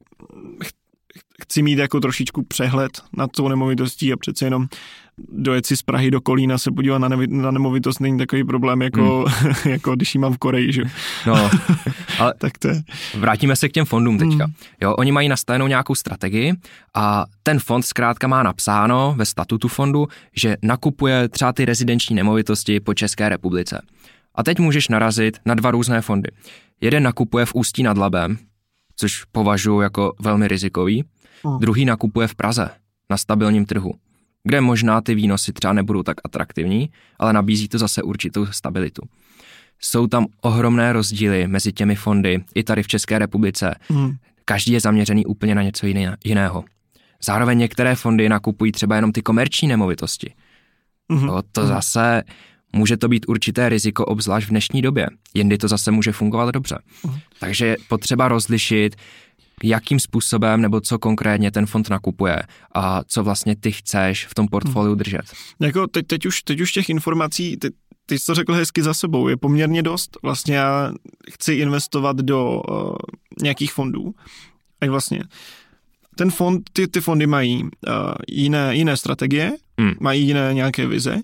chci 1.41 1.61
mít 1.61 1.79
jako 1.79 1.99
trošičku 1.99 2.43
přehled 2.43 3.01
nad 3.17 3.31
tou 3.31 3.47
nemovitostí 3.47 4.13
a 4.13 4.17
přece 4.17 4.45
jenom 4.45 4.67
dojet 5.29 5.65
si 5.65 5.77
z 5.77 5.81
Prahy 5.81 6.11
do 6.11 6.21
Kolína 6.21 6.57
se 6.57 6.71
podívat 6.71 6.97
na, 6.97 7.07
nevi, 7.07 7.27
na 7.27 7.51
nemovitost 7.51 7.99
není 7.99 8.17
takový 8.17 8.43
problém, 8.43 8.81
jako, 8.81 9.25
hmm. 9.27 9.51
jako 9.65 9.95
když 9.95 10.15
ji 10.15 10.21
mám 10.21 10.33
v 10.33 10.37
Koreji, 10.37 10.73
že? 10.73 10.81
No, 11.27 11.49
ale 12.19 12.33
tak 12.37 12.57
to 12.57 12.67
je. 12.67 12.81
vrátíme 13.17 13.55
se 13.55 13.69
k 13.69 13.71
těm 13.71 13.85
fondům 13.85 14.17
teďka. 14.17 14.43
Hmm. 14.43 14.53
Jo, 14.81 14.93
oni 14.93 15.11
mají 15.11 15.29
nastavenou 15.29 15.67
nějakou 15.67 15.95
strategii 15.95 16.53
a 16.93 17.25
ten 17.43 17.59
fond 17.59 17.83
zkrátka 17.83 18.27
má 18.27 18.43
napsáno 18.43 19.13
ve 19.17 19.25
statutu 19.25 19.67
fondu, 19.67 20.07
že 20.35 20.57
nakupuje 20.61 21.29
třeba 21.29 21.53
ty 21.53 21.65
rezidenční 21.65 22.15
nemovitosti 22.15 22.79
po 22.79 22.93
České 22.93 23.29
republice. 23.29 23.81
A 24.35 24.43
teď 24.43 24.59
můžeš 24.59 24.87
narazit 24.87 25.37
na 25.45 25.55
dva 25.55 25.71
různé 25.71 26.01
fondy. 26.01 26.29
Jeden 26.81 27.03
nakupuje 27.03 27.45
v 27.45 27.55
Ústí 27.55 27.83
nad 27.83 27.97
Labem, 27.97 28.37
což 28.97 29.23
považuji 29.23 29.81
jako 29.81 30.13
velmi 30.19 30.47
rizikový. 30.47 31.03
Hmm. 31.43 31.59
Druhý 31.59 31.85
nakupuje 31.85 32.27
v 32.27 32.35
Praze, 32.35 32.69
na 33.09 33.17
stabilním 33.17 33.65
trhu, 33.65 33.93
kde 34.43 34.61
možná 34.61 35.01
ty 35.01 35.15
výnosy 35.15 35.53
třeba 35.53 35.73
nebudou 35.73 36.03
tak 36.03 36.17
atraktivní, 36.23 36.89
ale 37.19 37.33
nabízí 37.33 37.67
to 37.67 37.77
zase 37.77 38.03
určitou 38.03 38.45
stabilitu. 38.45 39.01
Jsou 39.79 40.07
tam 40.07 40.25
ohromné 40.41 40.93
rozdíly 40.93 41.47
mezi 41.47 41.73
těmi 41.73 41.95
fondy 41.95 42.43
i 42.55 42.63
tady 42.63 42.83
v 42.83 42.87
České 42.87 43.19
republice. 43.19 43.75
Hmm. 43.89 44.15
Každý 44.45 44.71
je 44.71 44.79
zaměřený 44.79 45.25
úplně 45.25 45.55
na 45.55 45.61
něco 45.61 45.87
jiného. 46.25 46.63
Zároveň 47.23 47.57
některé 47.57 47.95
fondy 47.95 48.29
nakupují 48.29 48.71
třeba 48.71 48.95
jenom 48.95 49.11
ty 49.11 49.21
komerční 49.21 49.67
nemovitosti. 49.67 50.33
Mm-hmm. 51.11 51.27
To, 51.27 51.41
to 51.51 51.61
hmm. 51.61 51.69
zase 51.69 52.23
může 52.77 52.97
to 52.97 53.07
být 53.07 53.25
určité 53.27 53.69
riziko, 53.69 54.05
obzvlášť 54.05 54.47
v 54.47 54.49
dnešní 54.49 54.81
době. 54.81 55.07
Jindy 55.33 55.57
to 55.57 55.67
zase 55.67 55.91
může 55.91 56.11
fungovat 56.11 56.51
dobře. 56.51 56.77
Uh-huh. 57.03 57.19
Takže 57.39 57.65
je 57.65 57.77
potřeba 57.89 58.27
rozlišit, 58.27 58.95
jakým 59.63 59.99
způsobem 59.99 60.61
nebo 60.61 60.81
co 60.81 60.99
konkrétně 60.99 61.51
ten 61.51 61.65
fond 61.65 61.89
nakupuje 61.89 62.43
a 62.75 63.03
co 63.07 63.23
vlastně 63.23 63.55
ty 63.55 63.71
chceš 63.71 64.25
v 64.25 64.33
tom 64.33 64.47
portfoliu 64.47 64.93
uh-huh. 64.93 64.97
držet. 64.97 65.25
Jako 65.59 65.87
teď, 65.87 66.07
teď, 66.07 66.25
už, 66.25 66.41
teď 66.41 66.61
už 66.61 66.71
těch 66.71 66.89
informací, 66.89 67.57
teď, 67.57 67.73
ty 68.05 68.19
jsi 68.19 68.25
to 68.25 68.35
řekl 68.35 68.53
hezky 68.53 68.83
za 68.83 68.93
sebou, 68.93 69.27
je 69.27 69.37
poměrně 69.37 69.83
dost. 69.83 70.17
Vlastně 70.23 70.55
já 70.55 70.91
chci 71.31 71.53
investovat 71.53 72.17
do 72.17 72.61
uh, 72.69 72.95
nějakých 73.41 73.73
fondů. 73.73 74.13
A 74.81 74.89
vlastně 74.89 75.23
ten 76.15 76.31
fond, 76.31 76.69
ty, 76.73 76.87
ty 76.87 77.01
fondy 77.01 77.27
mají 77.27 77.63
uh, 77.63 77.69
jiné, 78.27 78.75
jiné 78.75 78.97
strategie, 78.97 79.53
hmm. 79.79 79.93
mají 79.99 80.27
jiné 80.27 80.53
nějaké 80.53 80.87
vize. 80.87 81.21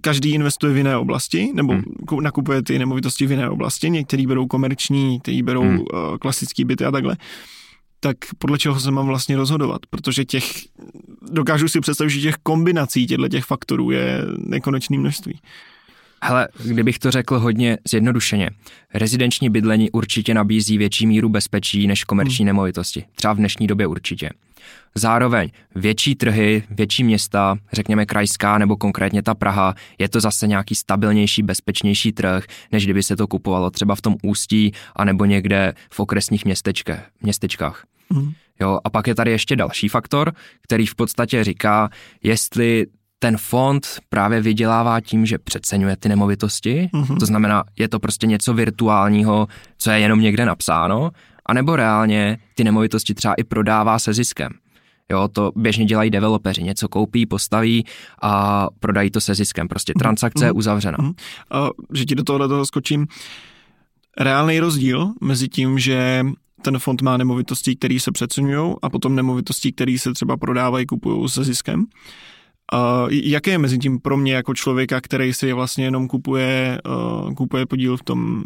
Každý 0.00 0.30
investuje 0.30 0.72
v 0.72 0.76
jiné 0.76 0.96
oblasti, 0.96 1.50
nebo 1.54 1.72
hmm. 1.72 1.84
nakupuje 2.22 2.62
ty 2.62 2.78
nemovitosti 2.78 3.26
v 3.26 3.30
jiné 3.30 3.50
oblasti. 3.50 3.90
Někteří 3.90 4.26
berou 4.26 4.46
komerční, 4.46 5.12
někteří 5.12 5.42
berou 5.42 5.62
hmm. 5.62 5.78
uh, 5.78 5.86
klasický 6.20 6.64
byty 6.64 6.84
a 6.84 6.90
takhle 6.90 7.16
tak 8.00 8.16
podle 8.38 8.58
čeho 8.58 8.80
se 8.80 8.90
mám 8.90 9.06
vlastně 9.06 9.36
rozhodovat, 9.36 9.80
protože 9.90 10.24
těch, 10.24 10.44
dokážu 11.30 11.68
si 11.68 11.80
představit, 11.80 12.10
že 12.10 12.20
těch 12.20 12.34
kombinací 12.42 13.06
těchto 13.06 13.28
těch 13.28 13.44
faktorů 13.44 13.90
je 13.90 14.22
nekonečné 14.38 14.98
množství. 14.98 15.40
Hele, 16.22 16.48
kdybych 16.64 16.98
to 16.98 17.10
řekl 17.10 17.38
hodně 17.38 17.78
zjednodušeně, 17.88 18.50
rezidenční 18.94 19.50
bydlení 19.50 19.90
určitě 19.90 20.34
nabízí 20.34 20.78
větší 20.78 21.06
míru 21.06 21.28
bezpečí 21.28 21.86
než 21.86 22.04
komerční 22.04 22.42
hmm. 22.42 22.46
nemovitosti. 22.46 23.04
Třeba 23.14 23.32
v 23.32 23.36
dnešní 23.36 23.66
době 23.66 23.86
určitě. 23.86 24.30
Zároveň 24.94 25.50
větší 25.74 26.14
trhy, 26.14 26.62
větší 26.70 27.04
města, 27.04 27.56
řekněme 27.72 28.06
krajská 28.06 28.58
nebo 28.58 28.76
konkrétně 28.76 29.22
ta 29.22 29.34
Praha, 29.34 29.74
je 29.98 30.08
to 30.08 30.20
zase 30.20 30.46
nějaký 30.46 30.74
stabilnější, 30.74 31.42
bezpečnější 31.42 32.12
trh, 32.12 32.44
než 32.72 32.84
kdyby 32.84 33.02
se 33.02 33.16
to 33.16 33.26
kupovalo 33.26 33.70
třeba 33.70 33.94
v 33.94 34.00
tom 34.00 34.16
Ústí 34.22 34.72
anebo 34.96 35.24
někde 35.24 35.74
v 35.90 36.00
okresních 36.00 36.44
městečkách. 37.22 37.84
Mm. 38.10 38.32
Jo, 38.60 38.80
a 38.84 38.90
pak 38.90 39.06
je 39.06 39.14
tady 39.14 39.30
ještě 39.30 39.56
další 39.56 39.88
faktor, 39.88 40.32
který 40.62 40.86
v 40.86 40.94
podstatě 40.94 41.44
říká, 41.44 41.90
jestli 42.22 42.86
ten 43.18 43.36
fond 43.36 43.86
právě 44.08 44.40
vydělává 44.40 45.00
tím, 45.00 45.26
že 45.26 45.38
přeceňuje 45.38 45.96
ty 45.96 46.08
nemovitosti, 46.08 46.90
mm-hmm. 46.92 47.18
to 47.18 47.26
znamená, 47.26 47.64
je 47.78 47.88
to 47.88 48.00
prostě 48.00 48.26
něco 48.26 48.54
virtuálního, 48.54 49.48
co 49.78 49.90
je 49.90 49.98
jenom 49.98 50.20
někde 50.20 50.44
napsáno, 50.44 51.10
anebo 51.46 51.76
reálně 51.76 52.38
ty 52.54 52.64
nemovitosti 52.64 53.14
třeba 53.14 53.34
i 53.34 53.44
prodává 53.44 53.98
se 53.98 54.14
ziskem. 54.14 54.52
Jo, 55.10 55.28
to 55.32 55.52
běžně 55.56 55.84
dělají 55.84 56.10
developeři, 56.10 56.62
něco 56.62 56.88
koupí, 56.88 57.26
postaví 57.26 57.84
a 58.22 58.66
prodají 58.80 59.10
to 59.10 59.20
se 59.20 59.34
ziskem. 59.34 59.68
Prostě 59.68 59.92
mhm. 59.96 59.98
transakce 59.98 60.44
mm-hmm. 60.44 60.48
je 60.48 60.52
uzavřena. 60.52 60.98
Mm-hmm. 60.98 61.14
A, 61.50 61.68
že 61.94 62.04
ti 62.04 62.14
do 62.14 62.22
tohohle 62.22 62.48
toho 62.48 62.66
skočím. 62.66 63.06
Reálný 64.20 64.60
rozdíl 64.60 65.12
mezi 65.20 65.48
tím, 65.48 65.78
že 65.78 66.24
ten 66.62 66.78
fond 66.78 67.02
má 67.02 67.16
nemovitosti, 67.16 67.76
které 67.76 68.00
se 68.00 68.12
přeceňují 68.12 68.74
a 68.82 68.90
potom 68.90 69.16
nemovitosti, 69.16 69.72
které 69.72 69.96
se 69.98 70.12
třeba 70.12 70.36
prodávají, 70.36 70.86
kupují 70.86 71.28
se 71.28 71.44
ziskem. 71.44 71.86
Uh, 72.74 73.08
jaké 73.10 73.50
je 73.50 73.58
mezi 73.58 73.78
tím 73.78 74.00
pro 74.00 74.16
mě 74.16 74.34
jako 74.34 74.54
člověka, 74.54 75.00
který 75.00 75.32
si 75.32 75.52
vlastně 75.52 75.84
jenom 75.84 76.08
kupuje, 76.08 76.78
uh, 76.86 77.34
kupuje 77.34 77.66
podíl 77.66 77.96
v 77.96 78.02
tom, 78.02 78.44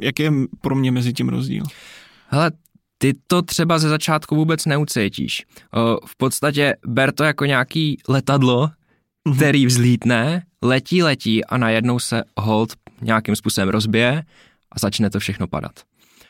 jaký 0.00 0.22
je 0.22 0.32
pro 0.60 0.74
mě 0.74 0.92
mezi 0.92 1.12
tím 1.12 1.28
rozdíl? 1.28 1.64
Hele, 2.28 2.50
ty 2.98 3.12
to 3.26 3.42
třeba 3.42 3.78
ze 3.78 3.88
začátku 3.88 4.36
vůbec 4.36 4.66
neucítíš. 4.66 5.46
Uh, 5.76 5.96
v 6.06 6.16
podstatě 6.16 6.74
ber 6.86 7.12
to 7.12 7.24
jako 7.24 7.44
nějaký 7.44 7.98
letadlo, 8.08 8.66
mm-hmm. 8.66 9.36
který 9.36 9.66
vzlítne, 9.66 10.42
letí, 10.62 11.02
letí 11.02 11.44
a 11.44 11.56
najednou 11.56 11.98
se 11.98 12.22
hold 12.36 12.72
nějakým 13.00 13.36
způsobem 13.36 13.68
rozbije 13.68 14.22
a 14.72 14.78
začne 14.78 15.10
to 15.10 15.18
všechno 15.18 15.46
padat. 15.46 15.72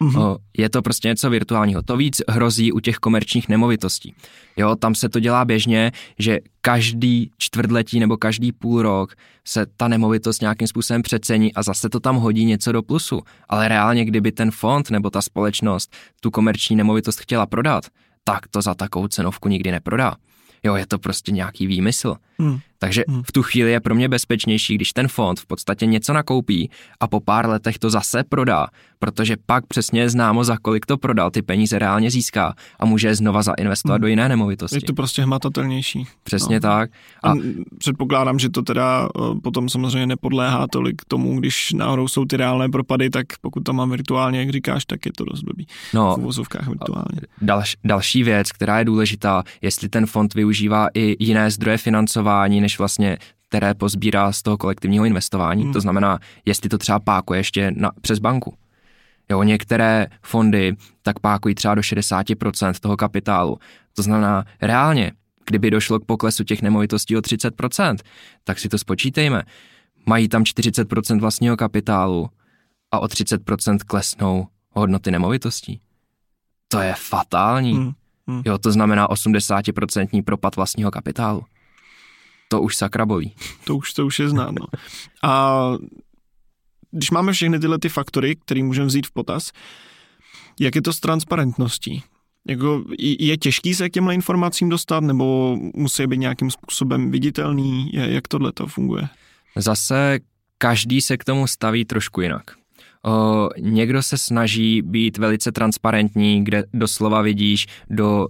Mm-hmm. 0.03 0.37
Je 0.59 0.71
to 0.71 0.83
prostě 0.83 1.09
něco 1.09 1.31
virtuálního. 1.31 1.83
To 1.83 1.97
víc 1.97 2.23
hrozí 2.29 2.73
u 2.73 2.81
těch 2.81 2.97
komerčních 2.97 3.49
nemovitostí. 3.49 4.15
Jo, 4.57 4.77
tam 4.77 4.95
se 4.95 5.09
to 5.09 5.21
dělá 5.21 5.45
běžně, 5.45 5.93
že 6.19 6.39
každý 6.61 7.31
čtvrtletí 7.39 8.01
nebo 8.01 8.17
každý 8.17 8.53
půl 8.53 8.83
rok 8.83 9.15
se 9.45 9.67
ta 9.77 9.89
nemovitost 9.89 10.41
nějakým 10.41 10.69
způsobem 10.69 11.03
přecení 11.03 11.55
a 11.55 11.63
zase 11.63 11.89
to 11.89 12.01
tam 12.01 12.17
hodí 12.17 12.45
něco 12.45 12.73
do 12.73 12.83
plusu. 12.83 13.21
Ale 13.49 13.69
reálně, 13.69 14.05
kdyby 14.05 14.33
ten 14.33 14.51
fond 14.51 14.91
nebo 14.91 15.11
ta 15.11 15.23
společnost 15.23 15.95
tu 16.21 16.31
komerční 16.31 16.77
nemovitost 16.77 17.21
chtěla 17.21 17.47
prodat, 17.47 17.85
tak 18.25 18.49
to 18.49 18.63
za 18.63 18.75
takovou 18.75 19.09
cenovku 19.09 19.49
nikdy 19.49 19.71
neprodá. 19.71 20.17
Jo, 20.63 20.75
je 20.75 20.87
to 20.87 20.99
prostě 20.99 21.33
nějaký 21.33 21.67
výmysl. 21.67 22.17
Hmm. 22.43 22.59
Takže 22.79 23.05
hmm. 23.09 23.23
v 23.23 23.33
tu 23.33 23.43
chvíli 23.43 23.71
je 23.71 23.81
pro 23.81 23.95
mě 23.95 24.09
bezpečnější, 24.09 24.75
když 24.75 24.93
ten 24.93 25.09
fond 25.09 25.41
v 25.41 25.47
podstatě 25.47 25.87
něco 25.87 26.13
nakoupí 26.13 26.71
a 27.01 27.07
po 27.07 27.21
pár 27.21 27.49
letech 27.49 27.79
to 27.79 27.91
zase 27.91 28.25
prodá, 28.29 28.67
protože 28.99 29.37
pak 29.47 29.67
přesně 29.67 30.01
je 30.01 30.11
známo, 30.11 30.45
za 30.45 30.57
kolik 30.57 30.87
to 30.87 30.99
prodal, 30.99 31.31
ty 31.31 31.43
peníze 31.43 31.79
reálně 31.79 32.11
získá 32.11 32.55
a 32.81 32.85
může 32.85 33.09
je 33.09 33.15
znova 33.15 33.43
zainvestovat 33.43 33.97
hmm. 33.97 34.03
do 34.03 34.07
jiné 34.07 34.29
nemovitosti. 34.29 34.77
Je 34.77 34.81
to 34.81 34.93
prostě 34.93 35.23
hmatatelnější. 35.23 36.07
Přesně 36.23 36.57
no. 36.57 36.61
tak. 36.61 36.91
A... 37.23 37.31
a 37.31 37.35
předpokládám, 37.79 38.39
že 38.39 38.51
to 38.51 38.63
teda 38.63 39.09
eh, 39.17 39.41
potom 39.43 39.69
samozřejmě 39.69 40.07
nepodléhá 40.07 40.67
tolik 40.67 41.03
tomu, 41.09 41.39
když 41.39 41.73
náhodou 41.73 42.09
jsou 42.09 42.25
ty 42.25 42.37
reálné 42.37 42.69
propady, 42.69 43.11
tak 43.11 43.27
pokud 43.41 43.61
to 43.61 43.73
mám 43.73 43.91
virtuálně, 43.91 44.39
jak 44.39 44.51
říkáš, 44.51 44.85
tak 44.85 45.07
je 45.07 45.13
to 45.17 45.25
dost 45.25 45.43
blbý. 45.43 45.67
No, 45.95 46.15
v 46.15 46.19
uvozovkách 46.19 46.69
virtuálně. 46.69 47.21
Dalš, 47.43 47.77
další 47.85 48.23
věc, 48.23 48.53
která 48.53 48.79
je 48.79 48.85
důležitá, 48.85 49.43
jestli 49.61 49.89
ten 49.89 50.07
fond 50.07 50.35
využívá 50.35 50.89
i 50.95 51.17
jiné 51.25 51.51
zdroje 51.51 51.79
financování, 51.79 52.32
než 52.61 52.79
vlastně 52.79 53.19
které 53.53 53.75
pozbírá 53.75 54.33
z 54.33 54.43
toho 54.43 54.59
kolektivního 54.59 55.05
investování. 55.05 55.63
Hmm. 55.63 55.73
To 55.73 55.81
znamená, 55.81 56.19
jestli 56.45 56.69
to 56.69 56.79
třeba 56.79 57.01
pákuje 57.01 57.41
ještě 57.41 57.71
na, 57.77 57.91
přes 58.01 58.19
banku. 58.19 58.55
Jo, 59.31 59.43
některé 59.43 60.07
fondy 60.23 60.77
tak 61.03 61.21
pákují 61.21 61.55
třeba 61.55 61.75
do 61.75 61.81
60% 61.81 62.75
toho 62.81 62.97
kapitálu. 62.97 63.59
To 63.97 64.03
znamená, 64.03 64.45
reálně, 64.63 65.13
kdyby 65.47 65.71
došlo 65.71 66.01
k 66.01 66.05
poklesu 66.05 66.45
těch 66.45 66.63
nemovitostí 66.63 67.17
o 67.17 67.21
30%, 67.21 67.97
tak 68.45 68.59
si 68.59 68.69
to 68.69 68.79
spočítejme. 68.79 69.43
Mají 70.07 70.29
tam 70.29 70.43
40% 70.43 71.21
vlastního 71.21 71.57
kapitálu 71.57 72.31
a 72.93 73.01
o 73.01 73.07
30% 73.07 73.79
klesnou 73.87 74.47
hodnoty 74.71 75.11
nemovitostí. 75.11 75.81
To 76.69 76.81
je 76.81 76.95
fatální. 76.99 77.73
Hmm. 77.73 77.93
Hmm. 78.27 78.43
Jo, 78.47 78.59
to 78.59 78.73
znamená 78.73 79.09
80% 79.09 80.23
propad 80.23 80.57
vlastního 80.57 80.91
kapitálu. 80.91 81.43
To 82.53 82.61
už 82.61 82.77
sakra 82.77 83.07
bolí. 83.07 83.33
To 83.65 83.77
už, 83.77 83.93
to 83.93 84.07
už 84.07 84.19
je 84.19 84.29
znám. 84.29 84.55
No. 84.55 84.67
A 85.23 85.73
když 86.91 87.11
máme 87.11 87.33
všechny 87.33 87.59
tyhle 87.59 87.79
ty 87.79 87.89
faktory, 87.89 88.37
které 88.37 88.63
můžeme 88.63 88.87
vzít 88.87 89.07
v 89.07 89.11
potaz, 89.11 89.53
jak 90.61 90.75
je 90.75 90.83
to 90.83 90.93
s 90.93 91.01
transparentností? 91.01 92.03
Jako, 92.49 92.85
je 92.99 93.37
těžký 93.37 93.75
se 93.75 93.89
k 93.89 93.93
těmhle 93.93 94.15
informacím 94.15 94.69
dostat, 94.69 95.01
nebo 95.01 95.57
musí 95.75 96.07
být 96.07 96.19
nějakým 96.19 96.51
způsobem 96.51 97.11
viditelný? 97.11 97.91
Jak 97.93 98.29
tohle 98.29 98.53
to 98.53 98.67
funguje? 98.67 99.09
Zase 99.57 100.21
každý 100.59 101.01
se 101.01 101.17
k 101.17 101.25
tomu 101.25 101.47
staví 101.47 101.85
trošku 101.85 102.21
jinak. 102.21 102.43
O, 103.05 103.49
někdo 103.59 104.03
se 104.03 104.19
snaží 104.19 104.83
být 104.83 105.19
velice 105.19 105.53
transparentní, 105.53 106.45
kde 106.45 106.65
doslova 106.75 107.23
vidíš 107.23 107.67
do 107.91 108.27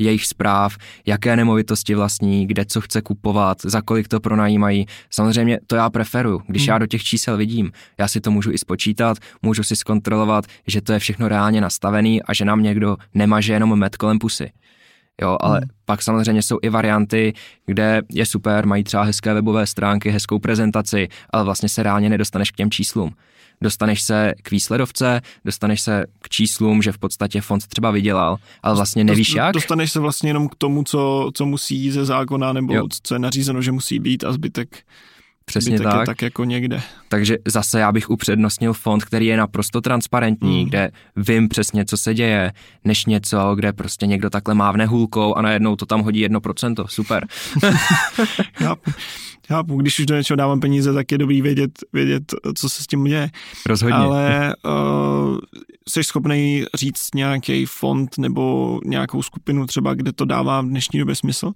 jejich 0.00 0.26
zpráv, 0.26 0.76
jaké 1.06 1.36
nemovitosti 1.36 1.94
vlastní, 1.94 2.46
kde 2.46 2.64
co 2.64 2.80
chce 2.80 3.02
kupovat, 3.02 3.58
za 3.64 3.82
kolik 3.82 4.08
to 4.08 4.20
pronajímají. 4.20 4.86
Samozřejmě 5.10 5.58
to 5.66 5.76
já 5.76 5.90
preferuju. 5.90 6.42
Když 6.46 6.62
hmm. 6.62 6.72
já 6.72 6.78
do 6.78 6.86
těch 6.86 7.02
čísel 7.02 7.36
vidím, 7.36 7.72
já 7.98 8.08
si 8.08 8.20
to 8.20 8.30
můžu 8.30 8.52
i 8.52 8.58
spočítat, 8.58 9.18
můžu 9.42 9.62
si 9.62 9.76
zkontrolovat, 9.76 10.44
že 10.66 10.80
to 10.80 10.92
je 10.92 10.98
všechno 10.98 11.28
reálně 11.28 11.60
nastavený 11.60 12.22
a 12.22 12.34
že 12.34 12.44
nám 12.44 12.62
někdo 12.62 12.96
nemaže 13.14 13.52
jenom 13.52 13.78
met 13.78 13.96
kolem 13.96 14.18
pusy. 14.18 14.50
Jo, 15.22 15.36
ale 15.40 15.58
hmm. 15.58 15.68
pak 15.84 16.02
samozřejmě 16.02 16.42
jsou 16.42 16.58
i 16.62 16.68
varianty, 16.68 17.32
kde 17.66 18.02
je 18.12 18.26
super, 18.26 18.66
mají 18.66 18.84
třeba 18.84 19.02
hezké 19.02 19.34
webové 19.34 19.66
stránky, 19.66 20.10
hezkou 20.10 20.38
prezentaci, 20.38 21.08
ale 21.30 21.44
vlastně 21.44 21.68
se 21.68 21.82
reálně 21.82 22.08
nedostaneš 22.08 22.50
k 22.50 22.56
těm 22.56 22.70
číslům 22.70 23.14
dostaneš 23.62 24.02
se 24.02 24.34
k 24.42 24.50
výsledovce, 24.50 25.20
dostaneš 25.44 25.80
se 25.80 26.04
k 26.22 26.28
číslům, 26.28 26.82
že 26.82 26.92
v 26.92 26.98
podstatě 26.98 27.40
fond 27.40 27.66
třeba 27.66 27.90
vydělal, 27.90 28.36
ale 28.62 28.76
vlastně 28.76 29.04
nevíš 29.04 29.34
jak. 29.34 29.52
Dostaneš 29.52 29.92
se 29.92 30.00
vlastně 30.00 30.30
jenom 30.30 30.48
k 30.48 30.54
tomu, 30.54 30.84
co, 30.84 31.30
co 31.34 31.46
musí 31.46 31.90
ze 31.90 32.04
zákona, 32.04 32.52
nebo 32.52 32.74
jo. 32.74 32.86
co 33.02 33.14
je 33.14 33.18
nařízeno, 33.18 33.62
že 33.62 33.72
musí 33.72 33.98
být 33.98 34.24
a 34.24 34.32
zbytek 34.32 34.84
Přesně 35.50 35.78
Zbytek 35.78 35.92
tak. 35.92 36.00
Je 36.00 36.06
tak 36.06 36.22
jako 36.22 36.44
někde. 36.44 36.82
Takže 37.08 37.36
zase 37.48 37.80
já 37.80 37.92
bych 37.92 38.10
upřednostnil 38.10 38.72
fond, 38.72 39.04
který 39.04 39.26
je 39.26 39.36
naprosto 39.36 39.80
transparentní, 39.80 40.60
mm. 40.60 40.68
kde 40.68 40.90
vím 41.16 41.48
přesně, 41.48 41.84
co 41.84 41.96
se 41.96 42.14
děje, 42.14 42.52
než 42.84 43.04
něco, 43.06 43.54
kde 43.54 43.72
prostě 43.72 44.06
někdo 44.06 44.30
takhle 44.30 44.54
mávne 44.54 44.86
hůlkou 44.86 45.34
a 45.34 45.42
najednou 45.42 45.76
to 45.76 45.86
tam 45.86 46.00
hodí 46.00 46.20
jedno 46.20 46.40
procento. 46.40 46.88
Super. 46.88 47.26
Chápu, 49.48 49.76
když 49.76 49.98
už 49.98 50.06
do 50.06 50.16
něčeho 50.16 50.36
dávám 50.36 50.60
peníze, 50.60 50.92
tak 50.92 51.12
je 51.12 51.18
dobrý 51.18 51.42
vědět, 51.42 51.70
vědět 51.92 52.34
co 52.54 52.68
se 52.68 52.82
s 52.82 52.86
tím 52.86 53.04
děje. 53.04 53.30
Rozhodně. 53.66 53.96
Ale 53.96 54.54
uh, 54.64 55.38
jsi 55.88 56.04
schopný 56.04 56.64
říct 56.74 57.08
nějaký 57.14 57.66
fond 57.66 58.18
nebo 58.18 58.80
nějakou 58.84 59.22
skupinu 59.22 59.66
třeba, 59.66 59.94
kde 59.94 60.12
to 60.12 60.24
dává 60.24 60.60
v 60.60 60.66
dnešní 60.66 60.98
době 60.98 61.14
smysl? 61.14 61.52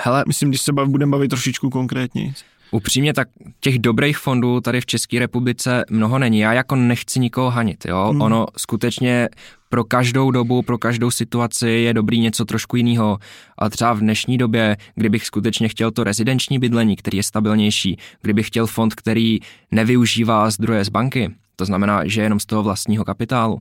Hele, 0.00 0.24
myslím, 0.26 0.48
když 0.48 0.60
se 0.60 0.72
bav, 0.72 0.88
budeme 0.88 1.10
bavit 1.10 1.28
trošičku 1.28 1.70
konkrétně. 1.70 2.34
Upřímně, 2.70 3.14
tak 3.14 3.28
těch 3.60 3.78
dobrých 3.78 4.18
fondů 4.18 4.60
tady 4.60 4.80
v 4.80 4.86
České 4.86 5.18
republice 5.18 5.84
mnoho 5.90 6.18
není. 6.18 6.38
Já 6.38 6.52
jako 6.52 6.76
nechci 6.76 7.20
nikoho 7.20 7.50
hanit, 7.50 7.84
jo. 7.86 8.08
Hmm. 8.10 8.22
Ono 8.22 8.46
skutečně 8.56 9.28
pro 9.68 9.84
každou 9.84 10.30
dobu, 10.30 10.62
pro 10.62 10.78
každou 10.78 11.10
situaci 11.10 11.68
je 11.68 11.94
dobrý 11.94 12.20
něco 12.20 12.44
trošku 12.44 12.76
jiného. 12.76 13.18
A 13.58 13.68
třeba 13.70 13.92
v 13.92 14.00
dnešní 14.00 14.38
době, 14.38 14.76
kdybych 14.94 15.26
skutečně 15.26 15.68
chtěl 15.68 15.90
to 15.90 16.04
rezidenční 16.04 16.58
bydlení, 16.58 16.96
který 16.96 17.16
je 17.16 17.22
stabilnější, 17.22 17.98
kdybych 18.22 18.46
chtěl 18.46 18.66
fond, 18.66 18.94
který 18.94 19.38
nevyužívá 19.70 20.50
zdroje 20.50 20.84
z 20.84 20.88
banky, 20.88 21.30
to 21.56 21.64
znamená, 21.64 22.00
že 22.04 22.22
jenom 22.22 22.40
z 22.40 22.46
toho 22.46 22.62
vlastního 22.62 23.04
kapitálu, 23.04 23.58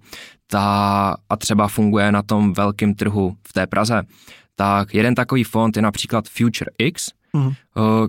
ta, 0.47 1.15
a 1.29 1.35
třeba 1.35 1.67
funguje 1.67 2.11
na 2.11 2.21
tom 2.21 2.53
velkém 2.53 2.93
trhu 2.93 3.35
v 3.47 3.53
té 3.53 3.67
Praze, 3.67 4.01
tak 4.55 4.93
jeden 4.93 5.15
takový 5.15 5.43
fond 5.43 5.75
je 5.75 5.81
například 5.81 6.27
Future 6.27 6.71
X, 6.77 7.09
mm. 7.37 7.53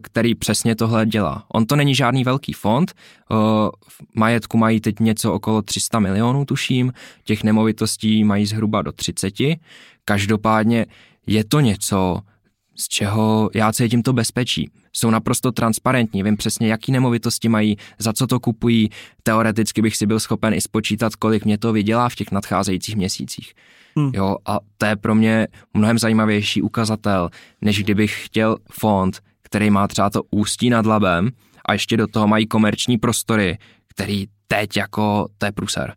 který 0.03 0.35
přesně 0.35 0.77
tohle 0.77 1.07
dělá. 1.07 1.45
On 1.53 1.67
to 1.67 1.77
není 1.77 1.95
žádný 1.95 2.25
velký 2.25 2.53
fond, 2.53 2.93
v 3.89 4.01
majetku 4.15 4.59
mají 4.59 4.81
teď 4.81 5.01
něco 5.01 5.33
okolo 5.33 5.63
300 5.63 5.99
milionů, 5.99 6.45
tuším, 6.45 6.93
těch 7.25 7.45
nemovitostí 7.45 8.25
mají 8.25 8.47
zhruba 8.47 8.83
do 8.83 8.93
30. 8.93 9.35
Každopádně 10.05 10.87
je 11.27 11.45
to 11.45 11.61
něco, 11.61 12.21
z 12.81 12.89
čeho 12.89 13.51
já 13.55 13.73
cítím 13.73 14.03
to 14.03 14.13
bezpečí. 14.13 14.71
Jsou 14.93 15.11
naprosto 15.11 15.53
transparentní, 15.53 16.23
vím 16.23 16.37
přesně, 16.37 16.69
jaký 16.69 16.93
nemovitosti 16.93 17.49
mají, 17.49 17.77
za 17.99 18.13
co 18.13 18.27
to 18.27 18.41
kupují. 18.41 18.91
Teoreticky 19.23 19.83
bych 19.83 19.97
si 19.97 20.07
byl 20.07 20.21
schopen 20.21 20.55
i 20.55 20.61
spočítat, 20.61 21.17
kolik 21.17 21.45
mě 21.45 21.59
to 21.59 21.73
vydělá 21.73 22.09
v 22.09 22.15
těch 22.15 22.31
nadcházejících 22.31 22.97
měsících. 22.97 23.53
Hmm. 23.97 24.11
Jo, 24.15 24.37
a 24.47 24.59
to 24.79 24.87
je 24.87 24.97
pro 24.97 25.15
mě 25.15 25.49
mnohem 25.75 25.99
zajímavější 25.99 26.63
ukazatel, 26.63 27.31
než 27.61 27.83
kdybych 27.83 28.25
chtěl 28.25 28.57
fond, 28.71 29.21
který 29.43 29.71
má 29.71 29.89
třeba 29.89 30.11
to 30.11 30.23
ústí 30.31 30.71
nad 30.71 30.87
labem 30.87 31.31
a 31.65 31.73
ještě 31.73 31.97
do 31.97 32.07
toho 32.07 32.29
mají 32.29 32.47
komerční 32.47 32.99
prostory, 32.99 33.59
který 33.89 34.27
teď 34.49 34.77
jako, 34.77 35.29
to 35.39 35.47
je 35.47 35.53
pruser. 35.53 35.95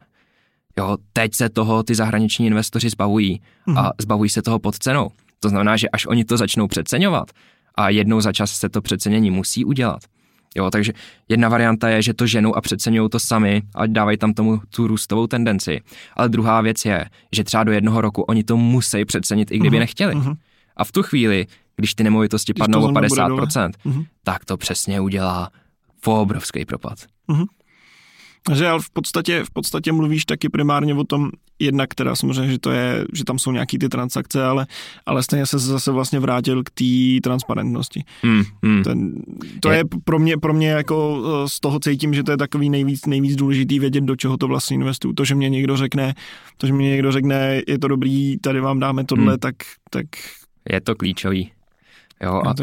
Jo, 0.77 0.97
teď 1.13 1.35
se 1.35 1.49
toho 1.49 1.83
ty 1.83 1.95
zahraniční 1.95 2.47
investoři 2.47 2.89
zbavují 2.89 3.41
hmm. 3.67 3.77
a 3.77 3.91
zbavují 4.01 4.29
se 4.29 4.41
toho 4.41 4.59
pod 4.59 4.77
cenou. 4.77 5.11
To 5.43 5.49
znamená, 5.49 5.77
že 5.77 5.89
až 5.89 6.05
oni 6.05 6.25
to 6.25 6.37
začnou 6.37 6.67
přeceňovat 6.67 7.31
a 7.75 7.89
jednou 7.89 8.21
za 8.21 8.33
čas 8.33 8.51
se 8.51 8.69
to 8.69 8.81
přecenění 8.81 9.31
musí 9.31 9.65
udělat, 9.65 10.01
Jo, 10.55 10.71
takže 10.71 10.93
jedna 11.29 11.49
varianta 11.49 11.89
je, 11.89 12.01
že 12.01 12.13
to 12.13 12.27
ženou 12.27 12.55
a 12.55 12.61
přeceňují 12.61 13.09
to 13.09 13.19
sami 13.19 13.61
a 13.75 13.85
dávají 13.85 14.17
tam 14.17 14.33
tomu 14.33 14.61
tu 14.75 14.87
růstovou 14.87 15.27
tendenci. 15.27 15.81
Ale 16.13 16.29
druhá 16.29 16.61
věc 16.61 16.85
je, 16.85 17.05
že 17.31 17.43
třeba 17.43 17.63
do 17.63 17.71
jednoho 17.71 18.01
roku 18.01 18.21
oni 18.21 18.43
to 18.43 18.57
musí 18.57 19.05
přecenit, 19.05 19.51
i 19.51 19.59
kdyby 19.59 19.75
uh-huh, 19.75 19.79
nechtěli. 19.79 20.15
Uh-huh. 20.15 20.37
A 20.77 20.83
v 20.83 20.91
tu 20.91 21.03
chvíli, 21.03 21.47
když 21.75 21.93
ty 21.93 22.03
nemovitosti 22.03 22.53
když 22.53 22.59
padnou 22.59 22.83
o 22.83 22.91
50%, 22.91 23.37
uh-huh. 23.37 23.71
Mhm. 23.85 24.03
tak 24.23 24.45
to 24.45 24.57
přesně 24.57 24.99
udělá 25.01 25.49
obrovský 26.05 26.65
propad. 26.65 26.97
Uh-huh. 27.29 27.45
Že 28.53 28.67
ale 28.67 28.79
v 28.81 28.89
podstatě, 28.89 29.43
v 29.43 29.51
podstatě 29.51 29.91
mluvíš 29.91 30.25
taky 30.25 30.49
primárně 30.49 30.93
o 30.93 31.03
tom, 31.03 31.29
jednak 31.59 31.89
která 31.89 32.15
samozřejmě, 32.15 32.51
že 32.51 32.59
to 32.59 32.71
je, 32.71 33.05
že 33.13 33.23
tam 33.23 33.39
jsou 33.39 33.51
nějaký 33.51 33.77
ty 33.77 33.89
transakce, 33.89 34.43
ale, 34.43 34.67
ale 35.05 35.23
stejně 35.23 35.45
se 35.45 35.59
zase 35.59 35.91
vlastně 35.91 36.19
vrátil 36.19 36.63
k 36.63 36.69
té 36.69 37.21
transparentnosti. 37.23 38.03
Hmm, 38.21 38.43
hmm. 38.63 38.83
Ten, 38.83 39.13
to 39.59 39.71
je. 39.71 39.77
je 39.77 39.83
pro 40.03 40.19
mě, 40.19 40.37
pro 40.37 40.53
mě 40.53 40.69
jako 40.69 41.23
eh, 41.25 41.49
z 41.49 41.59
toho 41.59 41.79
cítím, 41.79 42.13
že 42.13 42.23
to 42.23 42.31
je 42.31 42.37
takový 42.37 42.69
nejvíc, 42.69 43.05
nejvíc 43.05 43.35
důležitý 43.35 43.79
vědět, 43.79 44.03
do 44.03 44.15
čeho 44.15 44.37
to 44.37 44.47
vlastně 44.47 44.75
investuju. 44.75 45.13
To, 45.13 45.25
že 45.25 45.35
mě 45.35 45.49
někdo 45.49 45.77
řekne, 45.77 46.13
to, 46.57 46.67
že 46.67 46.73
mě 46.73 46.89
někdo 46.89 47.11
řekne, 47.11 47.61
je 47.67 47.79
to 47.79 47.87
dobrý, 47.87 48.37
tady 48.37 48.59
vám 48.59 48.79
dáme 48.79 49.03
tohle, 49.03 49.31
hmm. 49.31 49.39
tak, 49.39 49.55
tak 49.89 50.05
je 50.69 50.81
to 50.81 50.95
klíčový. 50.95 51.51
Jo, 52.23 52.41
a 52.45 52.53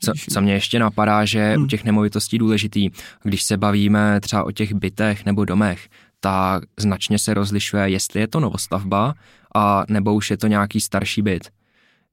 co, 0.00 0.12
co 0.30 0.40
mě 0.40 0.52
ještě 0.52 0.78
napadá, 0.78 1.24
že 1.24 1.52
hmm. 1.54 1.64
u 1.64 1.66
těch 1.66 1.84
nemovitostí 1.84 2.38
důležitý, 2.38 2.90
když 3.22 3.42
se 3.42 3.56
bavíme 3.56 4.20
třeba 4.20 4.44
o 4.44 4.50
těch 4.50 4.74
bytech 4.74 5.24
nebo 5.24 5.44
domech, 5.44 5.88
tak 6.20 6.62
značně 6.78 7.18
se 7.18 7.34
rozlišuje, 7.34 7.88
jestli 7.88 8.20
je 8.20 8.28
to 8.28 8.40
novostavba 8.40 9.14
a 9.54 9.84
nebo 9.88 10.14
už 10.14 10.30
je 10.30 10.36
to 10.36 10.46
nějaký 10.46 10.80
starší 10.80 11.22
byt. 11.22 11.50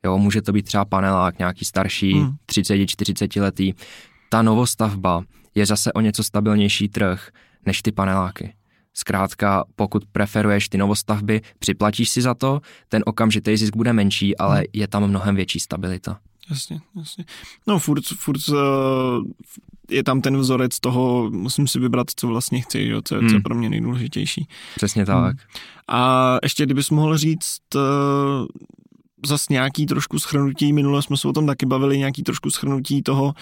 Jo, 0.06 0.18
může 0.18 0.42
to 0.42 0.52
být 0.52 0.66
třeba 0.66 0.86
panelák, 0.86 1.40
nějaký 1.40 1.66
starší, 1.66 2.14
hmm. 2.14 2.36
30-40 2.52 3.42
letý. 3.42 3.74
Ta 4.30 4.42
novostavba 4.42 5.24
je 5.56 5.66
zase 5.66 5.94
o 5.94 6.02
něco 6.02 6.24
stabilnější 6.24 6.90
trh 6.90 7.30
než 7.66 7.82
ty 7.82 7.92
paneláky. 7.92 8.54
Zkrátka, 8.94 9.64
pokud 9.76 10.06
preferuješ 10.12 10.70
ty 10.70 10.78
novostavby, 10.78 11.42
připlatíš 11.60 12.10
si 12.10 12.22
za 12.22 12.34
to, 12.34 12.62
ten 12.90 13.04
okamžitý 13.06 13.58
zisk 13.58 13.76
bude 13.76 13.94
menší, 13.94 14.38
ale 14.38 14.56
hmm. 14.56 14.66
je 14.74 14.88
tam 14.88 15.08
mnohem 15.08 15.36
větší 15.36 15.60
stabilita. 15.60 16.20
Jasně, 16.50 16.82
jasně. 16.96 17.26
No 17.68 17.80
furt, 17.80 18.04
furt 18.06 18.50
uh, 18.50 18.56
je 19.90 20.04
tam 20.04 20.22
ten 20.22 20.38
vzorec 20.38 20.80
toho, 20.80 21.30
musím 21.32 21.68
si 21.68 21.80
vybrat, 21.80 22.08
co 22.16 22.28
vlastně 22.28 22.62
chci, 22.62 22.82
jo, 22.82 23.02
co, 23.02 23.16
hmm. 23.16 23.28
co 23.28 23.34
je 23.34 23.38
hmm. 23.38 23.44
pro 23.44 23.56
mě 23.56 23.70
nejdůležitější. 23.70 24.48
Přesně 24.76 25.06
tak. 25.06 25.36
Hmm. 25.36 25.64
A 25.88 26.38
ještě 26.44 26.66
kdybys 26.66 26.90
mohl 26.90 27.18
říct 27.18 27.62
uh, 27.76 27.82
zas 29.26 29.50
nějaký 29.50 29.86
trošku 29.86 30.20
schrnutí, 30.20 30.74
minule 30.74 31.02
jsme 31.02 31.18
se 31.18 31.28
o 31.28 31.34
tom 31.34 31.48
taky 31.48 31.66
bavili, 31.66 31.98
nějaký 31.98 32.24
trošku 32.24 32.52
schrnutí 32.52 33.02
toho, 33.04 33.34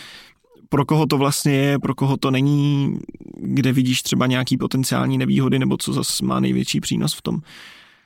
pro 0.69 0.85
koho 0.85 1.05
to 1.05 1.17
vlastně 1.17 1.53
je, 1.53 1.79
pro 1.79 1.95
koho 1.95 2.17
to 2.17 2.31
není, 2.31 2.99
kde 3.37 3.73
vidíš 3.73 4.01
třeba 4.01 4.27
nějaký 4.27 4.57
potenciální 4.57 5.17
nevýhody, 5.17 5.59
nebo 5.59 5.77
co 5.77 5.93
zase 5.93 6.25
má 6.25 6.39
největší 6.39 6.79
přínos 6.79 7.13
v 7.13 7.21
tom. 7.21 7.39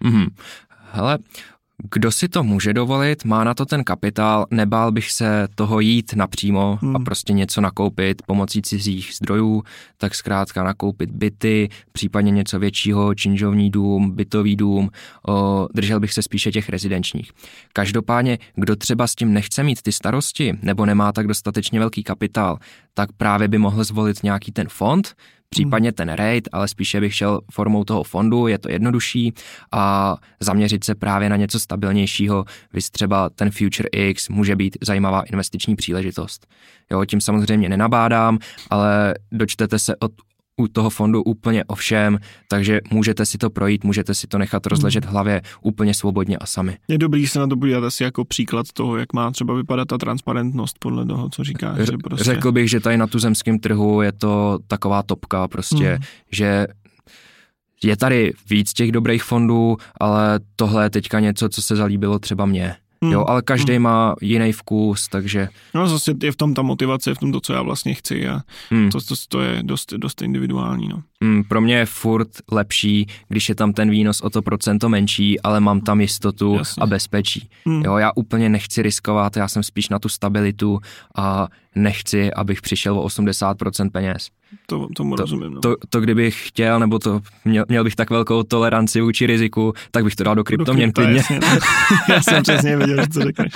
Mm-hmm. 0.03 0.27
Hele, 0.91 1.17
kdo 1.91 2.11
si 2.11 2.27
to 2.29 2.43
může 2.43 2.73
dovolit, 2.73 3.25
má 3.25 3.43
na 3.43 3.53
to 3.53 3.65
ten 3.65 3.83
kapitál, 3.83 4.45
nebál 4.51 4.91
bych 4.91 5.11
se 5.11 5.47
toho 5.55 5.79
jít 5.79 6.13
napřímo 6.13 6.79
hmm. 6.81 6.95
a 6.95 6.99
prostě 6.99 7.33
něco 7.33 7.61
nakoupit 7.61 8.21
pomocí 8.25 8.61
cizích 8.61 9.13
zdrojů, 9.13 9.63
tak 9.97 10.15
zkrátka 10.15 10.63
nakoupit 10.63 11.11
byty, 11.11 11.69
případně 11.91 12.31
něco 12.31 12.59
většího, 12.59 13.15
činžovní 13.15 13.71
dům, 13.71 14.11
bytový 14.11 14.55
dům, 14.55 14.89
o, 15.27 15.67
držel 15.73 15.99
bych 15.99 16.13
se 16.13 16.21
spíše 16.21 16.51
těch 16.51 16.69
rezidenčních. 16.69 17.31
Každopádně, 17.73 18.37
kdo 18.55 18.75
třeba 18.75 19.07
s 19.07 19.15
tím 19.15 19.33
nechce 19.33 19.63
mít 19.63 19.81
ty 19.81 19.91
starosti 19.91 20.53
nebo 20.61 20.85
nemá 20.85 21.11
tak 21.11 21.27
dostatečně 21.27 21.79
velký 21.79 22.03
kapitál, 22.03 22.57
tak 22.93 23.09
právě 23.11 23.47
by 23.47 23.57
mohl 23.57 23.83
zvolit 23.83 24.23
nějaký 24.23 24.51
ten 24.51 24.67
fond, 24.69 25.15
případně 25.55 25.91
ten 25.91 26.09
rate, 26.09 26.49
ale 26.51 26.67
spíše 26.67 26.99
bych 26.99 27.15
šel 27.15 27.41
formou 27.51 27.83
toho 27.83 28.03
fondu, 28.03 28.47
je 28.47 28.57
to 28.57 28.71
jednodušší 28.71 29.33
a 29.71 30.15
zaměřit 30.39 30.83
se 30.83 30.95
právě 30.95 31.29
na 31.29 31.35
něco 31.35 31.59
stabilnějšího, 31.59 32.45
vys 32.73 32.89
třeba 32.89 33.29
ten 33.29 33.51
Future 33.51 33.89
X 33.91 34.29
může 34.29 34.55
být 34.55 34.77
zajímavá 34.81 35.21
investiční 35.21 35.75
příležitost. 35.75 36.47
Jo, 36.91 37.05
tím 37.05 37.21
samozřejmě 37.21 37.69
nenabádám, 37.69 38.37
ale 38.69 39.13
dočtete 39.31 39.79
se 39.79 39.95
od 39.95 40.11
u 40.57 40.67
toho 40.67 40.89
fondu 40.89 41.23
úplně 41.23 41.63
o 41.63 41.75
všem, 41.75 42.19
takže 42.47 42.81
můžete 42.91 43.25
si 43.25 43.37
to 43.37 43.49
projít, 43.49 43.83
můžete 43.83 44.13
si 44.13 44.27
to 44.27 44.37
nechat 44.37 44.65
rozležet 44.65 45.05
v 45.05 45.07
hlavě 45.07 45.41
úplně 45.61 45.93
svobodně 45.93 46.37
a 46.37 46.45
sami. 46.45 46.77
Je 46.87 46.97
dobrý 46.97 47.27
se 47.27 47.39
na 47.39 47.47
to 47.47 47.57
podívat 47.57 47.83
asi 47.83 48.03
jako 48.03 48.25
příklad 48.25 48.65
toho, 48.73 48.97
jak 48.97 49.13
má 49.13 49.31
třeba 49.31 49.53
vypadat 49.53 49.87
ta 49.87 49.97
transparentnost 49.97 50.79
podle 50.79 51.05
toho, 51.05 51.29
co 51.29 51.43
říkáš. 51.43 51.77
Že 51.79 51.91
prostě... 52.03 52.23
Řekl 52.23 52.51
bych, 52.51 52.69
že 52.69 52.79
tady 52.79 52.97
na 52.97 53.07
tuzemském 53.07 53.59
trhu 53.59 54.01
je 54.01 54.11
to 54.11 54.59
taková 54.67 55.03
topka 55.03 55.47
prostě, 55.47 55.89
hmm. 55.89 56.03
že 56.31 56.67
je 57.83 57.97
tady 57.97 58.33
víc 58.49 58.73
těch 58.73 58.91
dobrých 58.91 59.23
fondů, 59.23 59.77
ale 59.99 60.39
tohle 60.55 60.85
je 60.85 60.89
teďka 60.89 61.19
něco, 61.19 61.49
co 61.49 61.61
se 61.61 61.75
zalíbilo 61.75 62.19
třeba 62.19 62.45
mně. 62.45 62.75
Hmm. 63.05 63.13
Jo, 63.13 63.25
ale 63.27 63.41
každý 63.41 63.73
hmm. 63.73 63.83
má 63.83 64.15
jiný 64.21 64.51
vkus, 64.51 65.07
takže... 65.07 65.47
No 65.73 65.87
zase 65.87 66.13
je 66.23 66.31
v 66.31 66.35
tom 66.35 66.53
ta 66.53 66.61
motivace, 66.61 67.13
v 67.13 67.17
tom 67.17 67.31
to, 67.31 67.41
co 67.41 67.53
já 67.53 67.61
vlastně 67.61 67.93
chci 67.93 68.27
a 68.27 68.41
hmm. 68.69 68.89
to, 68.89 69.01
to, 69.01 69.15
to 69.29 69.41
je 69.41 69.63
dost, 69.63 69.93
dost 69.93 70.21
individuální, 70.21 70.87
no. 70.87 71.03
Hmm, 71.21 71.43
pro 71.43 71.61
mě 71.61 71.75
je 71.75 71.85
furt 71.85 72.29
lepší, 72.51 73.07
když 73.27 73.49
je 73.49 73.55
tam 73.55 73.73
ten 73.73 73.89
výnos 73.89 74.21
o 74.21 74.29
to 74.29 74.41
procento 74.41 74.89
menší, 74.89 75.41
ale 75.41 75.59
mám 75.59 75.81
tam 75.81 76.01
jistotu 76.01 76.55
Jasně. 76.57 76.81
a 76.81 76.85
bezpečí. 76.85 77.49
Hmm. 77.65 77.81
Jo, 77.85 77.97
já 77.97 78.11
úplně 78.15 78.49
nechci 78.49 78.81
riskovat, 78.81 79.37
já 79.37 79.47
jsem 79.47 79.63
spíš 79.63 79.89
na 79.89 79.99
tu 79.99 80.09
stabilitu 80.09 80.79
a 81.15 81.47
nechci, 81.75 82.33
abych 82.33 82.61
přišel 82.61 82.99
o 82.99 83.07
80% 83.07 83.89
peněz. 83.89 84.29
To, 84.67 84.87
tomu 84.95 85.15
to, 85.15 85.21
rozumím. 85.21 85.53
No. 85.53 85.61
To, 85.61 85.75
to, 85.89 86.01
kdybych 86.01 86.47
chtěl, 86.47 86.79
nebo 86.79 86.99
to 86.99 87.21
měl, 87.45 87.65
měl 87.69 87.83
bych 87.83 87.95
tak 87.95 88.09
velkou 88.09 88.43
toleranci 88.43 89.01
vůči 89.01 89.25
riziku, 89.25 89.73
tak 89.91 90.03
bych 90.03 90.15
to 90.15 90.23
dal 90.23 90.35
do 90.35 90.43
kryptoměn 90.43 90.91
klidně. 90.91 91.15
Jasně, 91.15 91.39
Já 92.09 92.21
jsem 92.21 92.43
přesně 92.43 92.77
věděl, 92.77 93.01
že 93.01 93.09
to 93.09 93.21
řekneš. 93.21 93.53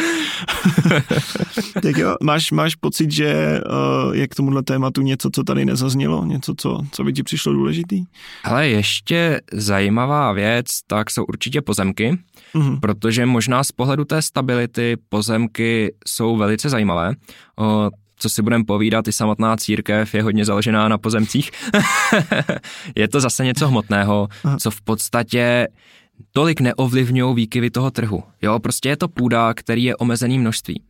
tak 1.84 1.98
jo, 1.98 2.16
máš, 2.24 2.52
máš 2.52 2.76
pocit, 2.76 3.12
že 3.12 3.62
uh, 4.08 4.16
je 4.16 4.28
k 4.28 4.36
tomuhle 4.36 4.64
tématu 4.64 5.02
něco, 5.02 5.30
co 5.30 5.44
tady 5.44 5.66
nezaznělo? 5.66 6.26
Něco, 6.26 6.54
co, 6.58 6.82
co 6.92 7.04
by 7.04 7.14
ti 7.14 7.24
přišlo 7.24 7.54
důležitý? 7.54 8.04
Ale 8.44 8.68
ještě 8.68 9.42
zajímavá 9.54 10.32
věc, 10.32 10.66
tak 10.88 11.12
jsou 11.12 11.24
určitě 11.24 11.62
pozemky, 11.62 12.18
mm-hmm. 12.56 12.80
protože 12.80 13.26
možná 13.26 13.64
z 13.64 13.72
pohledu 13.72 14.06
té 14.06 14.22
stability 14.22 14.98
pozemky 15.10 15.94
jsou 16.08 16.38
velice 16.38 16.70
zajímavé. 16.70 17.14
Uh, 17.60 17.90
co 18.20 18.30
si 18.30 18.42
budeme 18.42 18.64
povídat, 18.64 19.08
i 19.08 19.12
samotná 19.12 19.58
církev 19.58 20.16
je 20.16 20.24
hodně 20.24 20.46
založená 20.46 20.88
na 20.88 20.98
pozemcích. 20.98 21.52
je 22.96 23.08
to 23.08 23.20
zase 23.20 23.46
něco 23.46 23.68
hmotného, 23.68 24.28
co 24.60 24.72
v 24.72 24.82
podstatě 24.82 25.68
tolik 26.32 26.62
neovlivňují 26.62 27.36
výkyvy 27.36 27.70
toho 27.70 27.92
trhu. 27.92 28.24
Jo, 28.42 28.60
prostě 28.60 28.90
je 28.90 28.98
to 28.98 29.08
půda, 29.08 29.54
který 29.54 29.84
je 29.84 29.96
omezený 29.96 30.40
množství. 30.40 30.82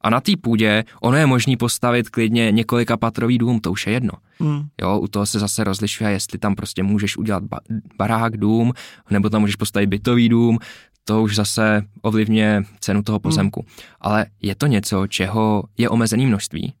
A 0.00 0.10
na 0.10 0.20
té 0.20 0.32
půdě 0.40 0.84
ono 1.00 1.16
je 1.16 1.26
možný 1.26 1.56
postavit 1.56 2.08
klidně 2.08 2.52
několika 2.52 2.96
patrový 2.96 3.38
dům, 3.38 3.60
to 3.60 3.72
už 3.72 3.86
je 3.86 3.92
jedno. 3.92 4.12
Hmm. 4.40 4.68
Jo, 4.82 4.98
u 4.98 5.08
toho 5.08 5.26
se 5.26 5.38
zase 5.38 5.64
rozlišuje, 5.64 6.10
jestli 6.10 6.38
tam 6.38 6.54
prostě 6.54 6.82
můžeš 6.82 7.16
udělat 7.16 7.42
ba- 7.42 7.60
barák, 7.98 8.36
dům, 8.36 8.72
nebo 9.10 9.30
tam 9.30 9.40
můžeš 9.40 9.56
postavit 9.56 9.86
bytový 9.86 10.28
dům, 10.28 10.58
to 11.04 11.22
už 11.22 11.36
zase 11.36 11.82
ovlivňuje 12.02 12.62
cenu 12.80 13.02
toho 13.02 13.18
pozemku. 13.20 13.60
Hmm. 13.60 13.86
Ale 14.00 14.26
je 14.42 14.54
to 14.54 14.66
něco, 14.66 15.06
čeho 15.06 15.64
je 15.78 15.88
omezený 15.88 16.26
množství 16.26 16.74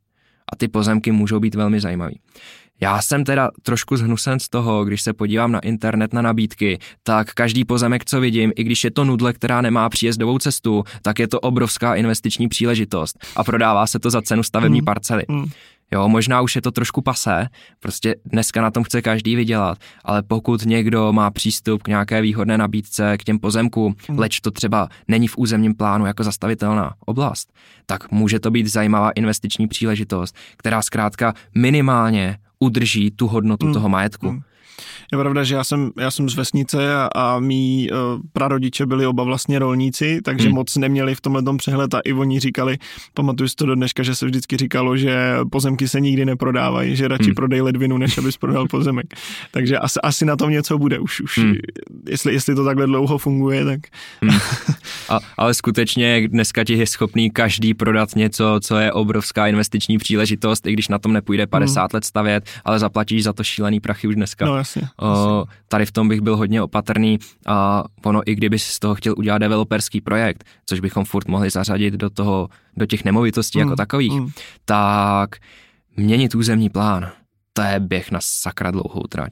a 0.52 0.56
ty 0.56 0.68
pozemky 0.68 1.12
můžou 1.12 1.40
být 1.40 1.54
velmi 1.54 1.80
zajímavý. 1.80 2.20
Já 2.82 3.02
jsem 3.02 3.24
teda 3.24 3.50
trošku 3.62 3.96
zhnusen 3.96 4.40
z 4.40 4.48
toho, 4.48 4.84
když 4.84 5.02
se 5.02 5.12
podívám 5.12 5.52
na 5.52 5.58
internet 5.60 6.12
na 6.12 6.22
nabídky, 6.22 6.78
tak 7.02 7.34
každý 7.34 7.64
pozemek, 7.64 8.04
co 8.04 8.20
vidím, 8.20 8.52
i 8.56 8.64
když 8.64 8.84
je 8.84 8.90
to 8.90 9.04
nudle, 9.04 9.32
která 9.32 9.60
nemá 9.60 9.88
příjezdovou 9.88 10.38
cestu, 10.38 10.84
tak 11.02 11.18
je 11.18 11.28
to 11.28 11.40
obrovská 11.40 11.94
investiční 11.94 12.48
příležitost 12.48 13.18
a 13.36 13.44
prodává 13.44 13.86
se 13.86 13.98
to 13.98 14.10
za 14.10 14.22
cenu 14.22 14.42
stavební 14.42 14.80
mm. 14.80 14.84
parcely. 14.84 15.24
Mm. 15.28 15.44
Jo, 15.92 16.08
možná 16.08 16.40
už 16.40 16.56
je 16.56 16.62
to 16.62 16.70
trošku 16.70 17.02
pasé, 17.02 17.48
prostě 17.80 18.14
dneska 18.24 18.62
na 18.62 18.70
tom 18.70 18.84
chce 18.84 19.02
každý 19.02 19.36
vydělat, 19.36 19.78
ale 20.04 20.22
pokud 20.22 20.62
někdo 20.64 21.12
má 21.12 21.30
přístup 21.30 21.82
k 21.82 21.88
nějaké 21.88 22.22
výhodné 22.22 22.58
nabídce, 22.58 23.18
k 23.18 23.24
těm 23.24 23.38
pozemkům, 23.38 23.94
mm. 24.08 24.18
leč 24.18 24.40
to 24.40 24.50
třeba 24.50 24.88
není 25.08 25.28
v 25.28 25.38
územním 25.38 25.74
plánu 25.74 26.06
jako 26.06 26.24
zastavitelná 26.24 26.94
oblast, 27.06 27.52
tak 27.86 28.10
může 28.10 28.40
to 28.40 28.50
být 28.50 28.66
zajímavá 28.66 29.10
investiční 29.10 29.68
příležitost, 29.68 30.36
která 30.56 30.82
zkrátka 30.82 31.34
minimálně 31.54 32.38
udrží 32.58 33.10
tu 33.10 33.26
hodnotu 33.26 33.66
mm. 33.66 33.72
toho 33.72 33.88
majetku. 33.88 34.32
Mm. 34.32 34.40
Je 35.12 35.18
pravda, 35.18 35.44
že 35.44 35.54
já 35.54 35.64
jsem, 35.64 35.90
já 35.98 36.10
jsem 36.10 36.28
z 36.28 36.34
vesnice 36.34 36.94
a, 36.94 37.08
a 37.14 37.40
mý 37.40 37.88
uh, 37.90 37.98
prarodiče 38.32 38.86
byli 38.86 39.06
oba 39.06 39.24
vlastně 39.24 39.58
rolníci, 39.58 40.20
takže 40.24 40.48
hmm. 40.48 40.54
moc 40.54 40.76
neměli 40.76 41.14
v 41.14 41.20
tomhle 41.20 41.42
tom 41.42 41.56
přehled 41.56 41.94
a 41.94 42.00
i 42.04 42.12
oni 42.12 42.40
říkali, 42.40 42.78
pamatuju 43.14 43.48
si 43.48 43.56
to 43.56 43.66
do 43.66 43.74
dneška, 43.74 44.02
že 44.02 44.14
se 44.14 44.26
vždycky 44.26 44.56
říkalo, 44.56 44.96
že 44.96 45.36
pozemky 45.50 45.88
se 45.88 46.00
nikdy 46.00 46.24
neprodávají, 46.24 46.96
že 46.96 47.08
radši 47.08 47.24
hmm. 47.24 47.34
prodej 47.34 47.60
ledvinu, 47.60 47.98
než 47.98 48.18
abys 48.18 48.36
prodal 48.36 48.68
pozemek. 48.70 49.06
takže 49.50 49.78
asi, 49.78 50.00
asi 50.00 50.24
na 50.24 50.36
tom 50.36 50.50
něco 50.50 50.78
bude 50.78 50.98
už, 50.98 51.20
už 51.20 51.38
hmm. 51.38 51.54
jestli, 52.08 52.32
jestli 52.32 52.54
to 52.54 52.64
takhle 52.64 52.86
dlouho 52.86 53.18
funguje, 53.18 53.64
tak... 53.64 53.80
Hmm. 54.22 54.38
A, 55.08 55.18
ale 55.36 55.54
skutečně 55.54 56.28
dneska 56.28 56.64
ti 56.64 56.74
je 56.74 56.86
schopný 56.86 57.30
každý 57.30 57.74
prodat 57.74 58.16
něco, 58.16 58.60
co 58.62 58.76
je 58.76 58.92
obrovská 58.92 59.46
investiční 59.46 59.98
příležitost, 59.98 60.66
i 60.66 60.72
když 60.72 60.88
na 60.88 60.98
tom 60.98 61.12
nepůjde 61.12 61.46
50 61.46 61.80
hmm. 61.80 61.88
let 61.94 62.04
stavět, 62.04 62.50
ale 62.64 62.78
zaplatíš 62.78 63.24
za 63.24 63.32
to 63.32 63.44
šílený 63.44 63.80
prachy 63.80 64.08
už 64.08 64.14
dneska. 64.14 64.46
No 64.46 64.56
jasně. 64.56 64.69
O, 65.02 65.44
tady 65.68 65.86
v 65.86 65.92
tom 65.92 66.08
bych 66.08 66.20
byl 66.20 66.36
hodně 66.36 66.62
opatrný 66.62 67.18
a 67.46 67.84
ono, 68.04 68.30
i 68.30 68.34
kdyby 68.34 68.58
z 68.58 68.78
toho 68.78 68.94
chtěl 68.94 69.14
udělat 69.16 69.38
developerský 69.38 70.00
projekt, 70.00 70.44
což 70.66 70.80
bychom 70.80 71.04
furt 71.04 71.28
mohli 71.28 71.50
zařadit 71.50 71.94
do 71.94 72.10
toho, 72.10 72.48
do 72.76 72.86
těch 72.86 73.04
nemovitostí 73.04 73.58
mm, 73.58 73.60
jako 73.60 73.76
takových, 73.76 74.20
mm. 74.20 74.28
tak 74.64 75.30
měnit 75.96 76.34
územní 76.34 76.68
plán, 76.68 77.10
to 77.52 77.62
je 77.62 77.80
běh 77.80 78.10
na 78.10 78.18
sakra 78.22 78.70
dlouhou 78.70 79.02
trať. 79.08 79.30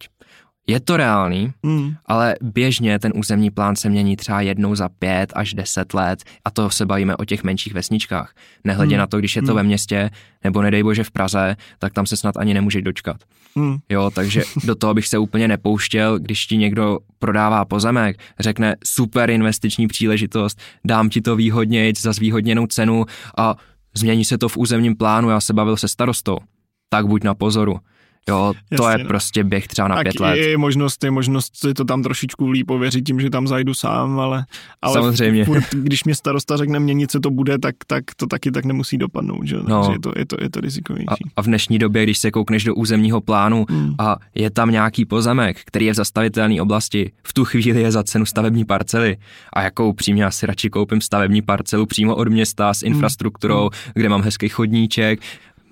Je 0.70 0.80
to 0.80 0.96
reálný, 0.96 1.52
mm. 1.62 1.94
ale 2.06 2.36
běžně 2.42 2.98
ten 2.98 3.12
územní 3.14 3.50
plán 3.50 3.76
se 3.76 3.88
mění 3.88 4.16
třeba 4.16 4.40
jednou 4.40 4.74
za 4.74 4.88
pět 4.88 5.32
až 5.34 5.54
deset 5.54 5.94
let 5.94 6.24
a 6.44 6.50
to 6.50 6.70
se 6.70 6.86
bavíme 6.86 7.16
o 7.16 7.24
těch 7.24 7.44
menších 7.44 7.74
vesničkách. 7.74 8.34
Nehledě 8.64 8.94
mm. 8.94 8.98
na 8.98 9.06
to, 9.06 9.18
když 9.18 9.36
je 9.36 9.42
to 9.42 9.52
mm. 9.52 9.56
ve 9.56 9.62
městě 9.62 10.10
nebo 10.44 10.62
nedej 10.62 10.82
bože 10.82 11.04
v 11.04 11.10
Praze, 11.10 11.56
tak 11.78 11.92
tam 11.92 12.06
se 12.06 12.16
snad 12.16 12.36
ani 12.36 12.54
nemůže 12.54 12.82
dočkat. 12.82 13.16
Mm. 13.54 13.76
Jo, 13.88 14.10
takže 14.14 14.42
do 14.64 14.74
toho 14.74 14.94
bych 14.94 15.06
se 15.06 15.18
úplně 15.18 15.48
nepouštěl, 15.48 16.18
když 16.18 16.46
ti 16.46 16.56
někdo 16.56 16.98
prodává 17.18 17.64
pozemek, 17.64 18.18
řekne 18.40 18.76
super 18.84 19.30
investiční 19.30 19.88
příležitost, 19.88 20.60
dám 20.84 21.08
ti 21.08 21.20
to 21.20 21.36
výhodně, 21.36 21.92
za 21.98 22.12
zvýhodněnou 22.12 22.66
cenu 22.66 23.04
a 23.38 23.56
změní 23.94 24.24
se 24.24 24.38
to 24.38 24.48
v 24.48 24.56
územním 24.56 24.96
plánu, 24.96 25.30
já 25.30 25.40
se 25.40 25.52
bavil 25.52 25.76
se 25.76 25.88
starostou. 25.88 26.38
Tak 26.88 27.06
buď 27.06 27.24
na 27.24 27.34
pozoru 27.34 27.80
Jo, 28.28 28.54
to 28.76 28.84
Jasně, 28.84 29.00
je 29.00 29.04
no. 29.04 29.08
prostě 29.08 29.44
běh 29.44 29.68
třeba 29.68 29.88
na 29.88 29.94
tak 29.94 30.02
pět 30.02 30.20
let. 30.20 30.36
Je 30.36 30.58
možnost, 30.58 31.04
je 31.04 31.10
možnost 31.10 31.56
si 31.56 31.74
to 31.74 31.84
tam 31.84 32.02
trošičku 32.02 32.50
líp 32.50 32.70
ověřit 32.70 33.06
tím, 33.06 33.20
že 33.20 33.30
tam 33.30 33.46
zajdu 33.46 33.74
sám, 33.74 34.20
ale, 34.20 34.44
ale 34.82 34.94
Samozřejmě. 34.94 35.44
Furt, 35.44 35.64
když 35.74 36.04
mě 36.04 36.14
starosta 36.14 36.56
řekne, 36.56 36.80
měnit 36.80 37.10
se 37.10 37.20
to 37.20 37.30
bude, 37.30 37.58
tak, 37.58 37.74
tak 37.86 38.04
to 38.16 38.26
taky 38.26 38.50
tak 38.50 38.64
nemusí 38.64 38.98
dopadnout, 38.98 39.46
že? 39.46 39.56
No. 39.56 39.80
Takže 39.80 39.92
je 39.92 39.98
to, 40.00 40.12
je 40.16 40.26
to, 40.26 40.36
je 40.40 40.50
to 40.50 40.60
rizikovější. 40.60 41.06
A, 41.08 41.30
a, 41.36 41.42
v 41.42 41.44
dnešní 41.44 41.78
době, 41.78 42.02
když 42.02 42.18
se 42.18 42.30
koukneš 42.30 42.64
do 42.64 42.74
územního 42.74 43.20
plánu 43.20 43.66
hmm. 43.68 43.94
a 43.98 44.16
je 44.34 44.50
tam 44.50 44.70
nějaký 44.70 45.04
pozemek, 45.04 45.60
který 45.64 45.86
je 45.86 45.92
v 45.92 45.96
zastavitelné 45.96 46.62
oblasti, 46.62 47.12
v 47.22 47.32
tu 47.32 47.44
chvíli 47.44 47.80
je 47.80 47.92
za 47.92 48.02
cenu 48.02 48.26
stavební 48.26 48.64
parcely. 48.64 49.16
A 49.52 49.62
jakou 49.62 49.88
upřímně 49.88 50.24
asi 50.24 50.46
radši 50.46 50.70
koupím 50.70 51.00
stavební 51.00 51.42
parcelu 51.42 51.86
přímo 51.86 52.16
od 52.16 52.28
města 52.28 52.74
s 52.74 52.82
hmm. 52.82 52.92
infrastrukturou, 52.92 53.60
hmm. 53.60 53.92
kde 53.94 54.08
mám 54.08 54.22
hezký 54.22 54.48
chodníček, 54.48 55.20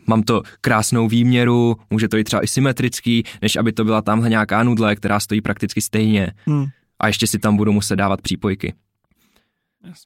mám 0.08 0.22
to 0.22 0.42
krásnou 0.60 1.08
výměru, 1.08 1.76
může 1.90 2.08
to 2.08 2.16
být 2.16 2.24
třeba 2.24 2.44
i 2.44 2.46
symetrický, 2.46 3.22
než 3.42 3.56
aby 3.56 3.72
to 3.72 3.84
byla 3.84 4.02
tamhle 4.02 4.28
nějaká 4.28 4.62
nudle, 4.62 4.96
která 4.96 5.20
stojí 5.20 5.40
prakticky 5.40 5.80
stejně. 5.80 6.32
Hmm. 6.46 6.66
A 7.00 7.06
ještě 7.06 7.26
si 7.26 7.38
tam 7.38 7.56
budu 7.56 7.72
muset 7.72 7.96
dávat 7.96 8.22
přípojky. 8.22 8.74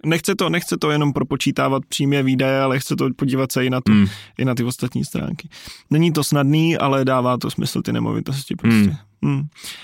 Nechce 0.05 0.35
to, 0.35 0.49
nechce 0.49 0.77
to 0.77 0.91
jenom 0.91 1.13
propočítávat 1.13 1.87
přímě 1.87 2.23
výdaje, 2.23 2.61
ale 2.61 2.79
chce 2.79 2.97
to 2.97 3.09
podívat 3.17 3.53
se 3.53 3.67
i 3.67 3.71
na, 3.71 3.81
tu, 3.81 3.93
hmm. 3.93 4.07
i 4.39 4.45
na 4.45 4.55
ty 4.55 4.65
ostatní 4.65 5.05
stránky. 5.05 5.49
Není 5.91 6.13
to 6.13 6.25
snadný, 6.25 6.79
ale 6.79 7.05
dává 7.05 7.39
to 7.39 7.51
smysl 7.51 7.83
ty 7.83 7.93
nemovitosti 7.93 8.57
prostě. 8.57 8.97
Hmm. 9.23 9.35
Hmm. 9.35 9.43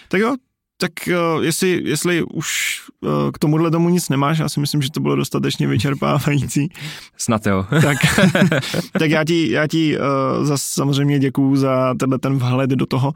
Tak 0.08 0.20
jo, 0.20 0.36
tak 0.78 0.92
uh, 1.08 1.44
jestli, 1.44 1.80
jestli 1.84 2.22
už 2.22 2.80
uh, 3.00 3.10
k 3.32 3.38
tomuhle 3.38 3.70
tomu 3.70 3.88
nic 3.88 4.08
nemáš, 4.08 4.38
já 4.38 4.48
si 4.48 4.60
myslím, 4.60 4.82
že 4.82 4.90
to 4.90 5.00
bylo 5.00 5.16
dostatečně 5.16 5.66
vyčerpávající. 5.66 6.68
Snad 7.16 7.46
jo. 7.46 7.66
tak, 7.70 7.96
tak 8.98 9.10
já 9.10 9.24
ti, 9.24 9.50
já 9.50 9.66
ti 9.66 9.98
uh, 9.98 10.44
zas 10.44 10.62
samozřejmě 10.62 11.18
děkuju 11.18 11.56
za 11.56 11.94
tenhle 11.94 12.18
ten 12.18 12.38
vhled 12.38 12.70
do 12.70 12.86
toho 12.86 13.12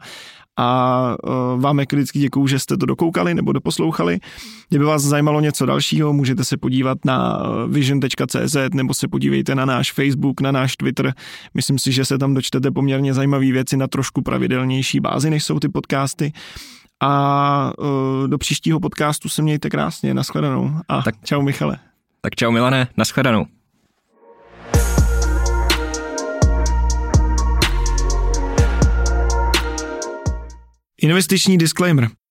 a 0.57 1.15
vám 1.57 1.79
jak 1.79 1.93
vždycky 1.93 2.19
děkuju, 2.19 2.47
že 2.47 2.59
jste 2.59 2.77
to 2.77 2.85
dokoukali 2.85 3.33
nebo 3.33 3.51
doposlouchali. 3.51 4.19
Kdyby 4.69 4.85
vás 4.85 5.01
zajímalo 5.01 5.41
něco 5.41 5.65
dalšího, 5.65 6.13
můžete 6.13 6.43
se 6.43 6.57
podívat 6.57 6.97
na 7.05 7.43
vision.cz 7.67 8.55
nebo 8.73 8.93
se 8.93 9.07
podívejte 9.07 9.55
na 9.55 9.65
náš 9.65 9.91
Facebook, 9.91 10.41
na 10.41 10.51
náš 10.51 10.77
Twitter. 10.77 11.13
Myslím 11.53 11.79
si, 11.79 11.91
že 11.91 12.05
se 12.05 12.17
tam 12.17 12.33
dočtete 12.33 12.71
poměrně 12.71 13.13
zajímavé 13.13 13.51
věci 13.51 13.77
na 13.77 13.87
trošku 13.87 14.21
pravidelnější 14.21 14.99
bázi, 14.99 15.29
než 15.29 15.43
jsou 15.43 15.59
ty 15.59 15.69
podcasty 15.69 16.33
a 17.01 17.73
uh, 17.77 18.27
do 18.27 18.37
příštího 18.37 18.79
podcastu 18.79 19.29
se 19.29 19.41
mějte 19.41 19.69
krásně, 19.69 20.13
nashledanou 20.13 20.71
a 20.87 21.01
tak, 21.01 21.15
čau 21.23 21.41
Michale. 21.41 21.77
Tak 22.21 22.35
čau 22.35 22.51
Milane, 22.51 22.87
nashledanou. 22.97 23.45
Investiční 31.01 31.57
disclaimer. 31.57 32.09